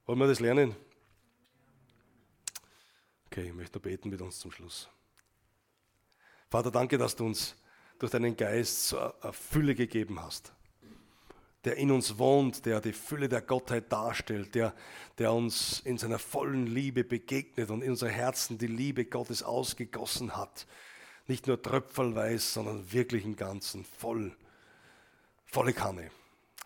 Wollen 0.07 0.19
wir 0.19 0.27
das 0.27 0.41
lernen? 0.41 0.75
Okay, 3.27 3.49
ich 3.49 3.55
möchte 3.55 3.81
beten 3.81 4.11
mit 4.11 4.21
uns 4.21 4.39
zum 4.39 4.51
Schluss. 4.51 4.89
Vater, 6.51 6.71
danke, 6.71 6.99
dass 6.99 7.17
du 7.17 7.25
uns 7.25 7.57
durch 7.99 8.13
deinen 8.13 8.37
Geist 8.37 8.89
so 8.89 8.99
eine 8.99 9.33
Fülle 9.33 9.75
gegeben 9.75 10.21
hast, 10.21 10.53
der 11.65 11.77
in 11.77 11.91
uns 11.93 12.19
wohnt, 12.19 12.67
der 12.67 12.81
die 12.81 12.93
Fülle 12.93 13.29
der 13.29 13.41
Gottheit 13.41 13.91
darstellt, 13.91 14.55
der, 14.55 14.75
der 15.17 15.33
uns 15.33 15.81
in 15.81 15.97
seiner 15.97 16.19
vollen 16.19 16.67
Liebe 16.67 17.05
begegnet 17.05 17.71
und 17.71 17.81
in 17.81 17.91
unsere 17.91 18.11
Herzen 18.11 18.59
die 18.59 18.67
Liebe 18.67 19.05
Gottes 19.05 19.43
ausgegossen 19.43 20.37
hat. 20.37 20.67
Nicht 21.27 21.47
nur 21.47 21.61
tröpfelweise, 21.61 22.45
sondern 22.45 22.93
wirklich 22.93 23.25
im 23.25 23.37
Ganzen, 23.37 23.85
voll, 23.85 24.35
volle 25.47 25.73
Kanne. 25.73 26.11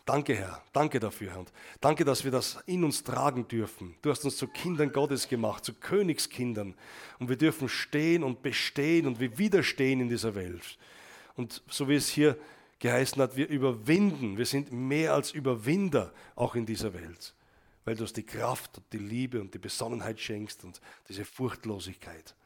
Danke, 0.06 0.36
Herr. 0.36 0.62
Danke 0.72 1.00
dafür, 1.00 1.32
Herr. 1.32 1.40
Und 1.40 1.52
danke, 1.80 2.04
dass 2.04 2.22
wir 2.22 2.30
das 2.30 2.58
in 2.66 2.84
uns 2.84 3.02
tragen 3.02 3.48
dürfen. 3.48 3.96
Du 4.02 4.10
hast 4.10 4.24
uns 4.24 4.36
zu 4.36 4.46
Kindern 4.46 4.92
Gottes 4.92 5.28
gemacht, 5.28 5.64
zu 5.64 5.74
Königskindern. 5.74 6.74
Und 7.18 7.28
wir 7.28 7.36
dürfen 7.36 7.68
stehen 7.68 8.22
und 8.22 8.40
bestehen 8.40 9.08
und 9.08 9.18
wir 9.18 9.36
widerstehen 9.36 10.00
in 10.00 10.08
dieser 10.08 10.36
Welt. 10.36 10.78
Und 11.34 11.60
so 11.68 11.88
wie 11.88 11.96
es 11.96 12.08
hier 12.08 12.38
geheißen 12.78 13.20
hat, 13.20 13.36
wir 13.36 13.48
überwinden. 13.48 14.38
Wir 14.38 14.46
sind 14.46 14.70
mehr 14.70 15.12
als 15.12 15.32
Überwinder 15.32 16.12
auch 16.36 16.54
in 16.54 16.66
dieser 16.66 16.94
Welt. 16.94 17.34
Weil 17.84 17.96
du 17.96 18.02
uns 18.02 18.12
die 18.12 18.22
Kraft 18.22 18.78
und 18.78 18.92
die 18.92 18.98
Liebe 18.98 19.40
und 19.40 19.54
die 19.54 19.58
Besonnenheit 19.58 20.20
schenkst 20.20 20.62
und 20.62 20.80
diese 21.08 21.24
Furchtlosigkeit. 21.24 22.36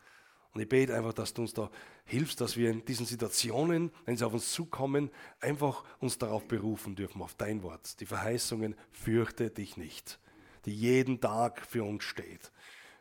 Und 0.54 0.62
ich 0.62 0.68
bete 0.68 0.94
einfach, 0.96 1.12
dass 1.12 1.34
du 1.34 1.42
uns 1.42 1.52
da 1.52 1.70
hilfst, 2.10 2.40
dass 2.40 2.56
wir 2.56 2.70
in 2.70 2.84
diesen 2.84 3.06
Situationen, 3.06 3.92
wenn 4.04 4.16
sie 4.16 4.26
auf 4.26 4.32
uns 4.32 4.52
zukommen, 4.52 5.10
einfach 5.40 5.84
uns 6.00 6.18
darauf 6.18 6.46
berufen 6.46 6.96
dürfen, 6.96 7.22
auf 7.22 7.34
dein 7.34 7.62
Wort. 7.62 8.00
Die 8.00 8.06
Verheißungen, 8.06 8.74
fürchte 8.90 9.48
dich 9.48 9.76
nicht, 9.76 10.18
die 10.64 10.74
jeden 10.74 11.20
Tag 11.20 11.64
für 11.64 11.84
uns 11.84 12.02
steht, 12.02 12.50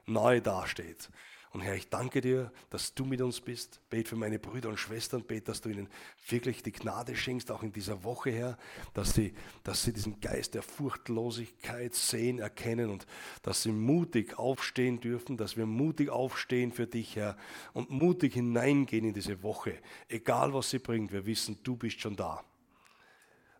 neu 0.06 0.42
dasteht. 0.42 1.10
Und 1.52 1.62
Herr, 1.62 1.74
ich 1.74 1.90
danke 1.90 2.22
dir, 2.22 2.52
dass 2.70 2.94
du 2.94 3.06
mit 3.06 3.22
uns 3.22 3.42
bist. 3.42 3.80
Bet 3.90 4.08
für 4.08 4.16
meine 4.16 4.38
Brüder 4.38 4.70
und 4.70 4.78
Schwestern, 4.78 5.24
bet, 5.24 5.48
dass 5.48 5.62
du 5.62 5.70
ihnen 5.70 5.90
wirklich 6.28 6.62
die 6.62 6.72
Gnade 6.72 7.16
schenkst, 7.16 7.52
auch 7.52 7.64
in 7.64 7.72
dieser 7.72 8.04
Woche, 8.04 8.30
Herr, 8.30 8.58
dass 8.94 9.14
sie, 9.14 9.34
dass 9.64 9.84
sie 9.84 9.92
diesen 9.92 10.22
Geist 10.22 10.54
der 10.54 10.62
Furchtlosigkeit 10.62 11.96
sehen, 11.96 12.38
erkennen 12.38 12.92
und 12.92 13.08
dass 13.42 13.64
sie 13.64 13.72
mutig 13.72 14.38
aufstehen 14.38 15.00
dürfen, 15.00 15.38
dass 15.38 15.58
wir 15.58 15.66
mutig 15.66 16.10
aufstehen 16.10 16.72
für 16.72 16.86
dich, 16.86 17.16
Herr, 17.16 17.36
und 17.74 17.90
mutig 17.90 18.36
hineingehen 18.36 19.06
in 19.06 19.14
diese 19.16 19.42
Woche. 19.42 19.80
Egal 20.08 20.54
was 20.54 20.70
sie 20.70 20.80
bringt, 20.80 21.12
wir 21.12 21.26
wissen, 21.26 21.58
du 21.64 21.76
bist 21.76 22.00
schon 22.00 22.16
da. 22.16 22.44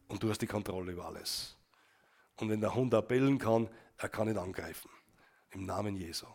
Und 0.08 0.22
du 0.22 0.30
hast 0.30 0.44
die 0.44 0.48
Kontrolle 0.48 0.92
über 0.92 1.06
alles. 1.06 1.56
Und 2.38 2.50
wenn 2.50 2.62
der 2.62 2.76
Hund 2.76 2.94
da 2.94 3.02
bellen 3.02 3.40
kann, 3.40 3.68
er 3.98 4.10
kann 4.10 4.28
nicht 4.28 4.38
angreifen. 4.38 4.90
Im 5.52 5.66
Namen 5.66 5.96
Jesu. 5.96 6.28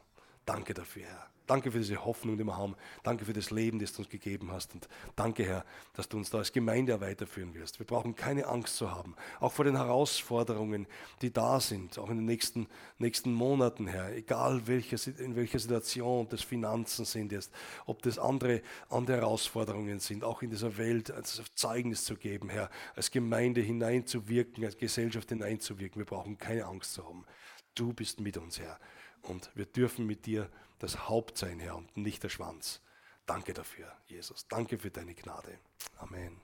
Danke 0.44 0.74
dafür, 0.74 1.04
Herr. 1.04 1.33
Danke 1.46 1.70
für 1.70 1.78
diese 1.78 2.02
Hoffnung, 2.04 2.38
die 2.38 2.44
wir 2.44 2.56
haben. 2.56 2.74
Danke 3.02 3.26
für 3.26 3.34
das 3.34 3.50
Leben, 3.50 3.78
das 3.78 3.92
du 3.92 3.98
uns 3.98 4.08
gegeben 4.08 4.50
hast. 4.50 4.74
Und 4.74 4.88
danke, 5.14 5.44
Herr, 5.44 5.64
dass 5.92 6.08
du 6.08 6.16
uns 6.16 6.30
da 6.30 6.38
als 6.38 6.52
Gemeinde 6.52 6.98
weiterführen 7.00 7.52
wirst. 7.52 7.78
Wir 7.78 7.86
brauchen 7.86 8.14
keine 8.14 8.46
Angst 8.46 8.76
zu 8.76 8.90
haben, 8.90 9.14
auch 9.40 9.52
vor 9.52 9.66
den 9.66 9.76
Herausforderungen, 9.76 10.86
die 11.20 11.32
da 11.32 11.60
sind, 11.60 11.98
auch 11.98 12.08
in 12.08 12.16
den 12.16 12.24
nächsten, 12.24 12.66
nächsten 12.98 13.32
Monaten, 13.32 13.86
Herr. 13.86 14.14
Egal 14.14 14.66
welche, 14.66 14.96
in 15.10 15.36
welcher 15.36 15.58
Situation 15.58 16.28
das 16.30 16.42
Finanzen 16.42 17.04
sind 17.04 17.32
jetzt, 17.32 17.52
ob 17.84 18.00
das 18.02 18.18
andere, 18.18 18.62
andere 18.88 19.18
Herausforderungen 19.18 20.00
sind, 20.00 20.24
auch 20.24 20.40
in 20.40 20.50
dieser 20.50 20.78
Welt 20.78 21.10
als 21.10 21.42
Zeugnis 21.54 22.04
zu 22.04 22.16
geben, 22.16 22.48
Herr, 22.48 22.70
als 22.96 23.10
Gemeinde 23.10 23.60
hineinzuwirken, 23.60 24.64
als 24.64 24.78
Gesellschaft 24.78 25.28
hineinzuwirken. 25.28 26.00
Wir 26.00 26.06
brauchen 26.06 26.38
keine 26.38 26.64
Angst 26.64 26.94
zu 26.94 27.06
haben. 27.06 27.26
Du 27.74 27.92
bist 27.92 28.20
mit 28.20 28.38
uns, 28.38 28.58
Herr. 28.58 28.78
Und 29.22 29.50
wir 29.54 29.66
dürfen 29.66 30.06
mit 30.06 30.26
dir 30.26 30.48
das 30.84 31.08
Haupt 31.08 31.38
sein, 31.38 31.60
Herr, 31.60 31.76
und 31.76 31.96
nicht 31.96 32.22
der 32.22 32.28
Schwanz. 32.28 32.82
Danke 33.24 33.54
dafür, 33.54 33.90
Jesus. 34.06 34.46
Danke 34.48 34.78
für 34.78 34.90
deine 34.90 35.14
Gnade. 35.14 35.58
Amen. 35.96 36.43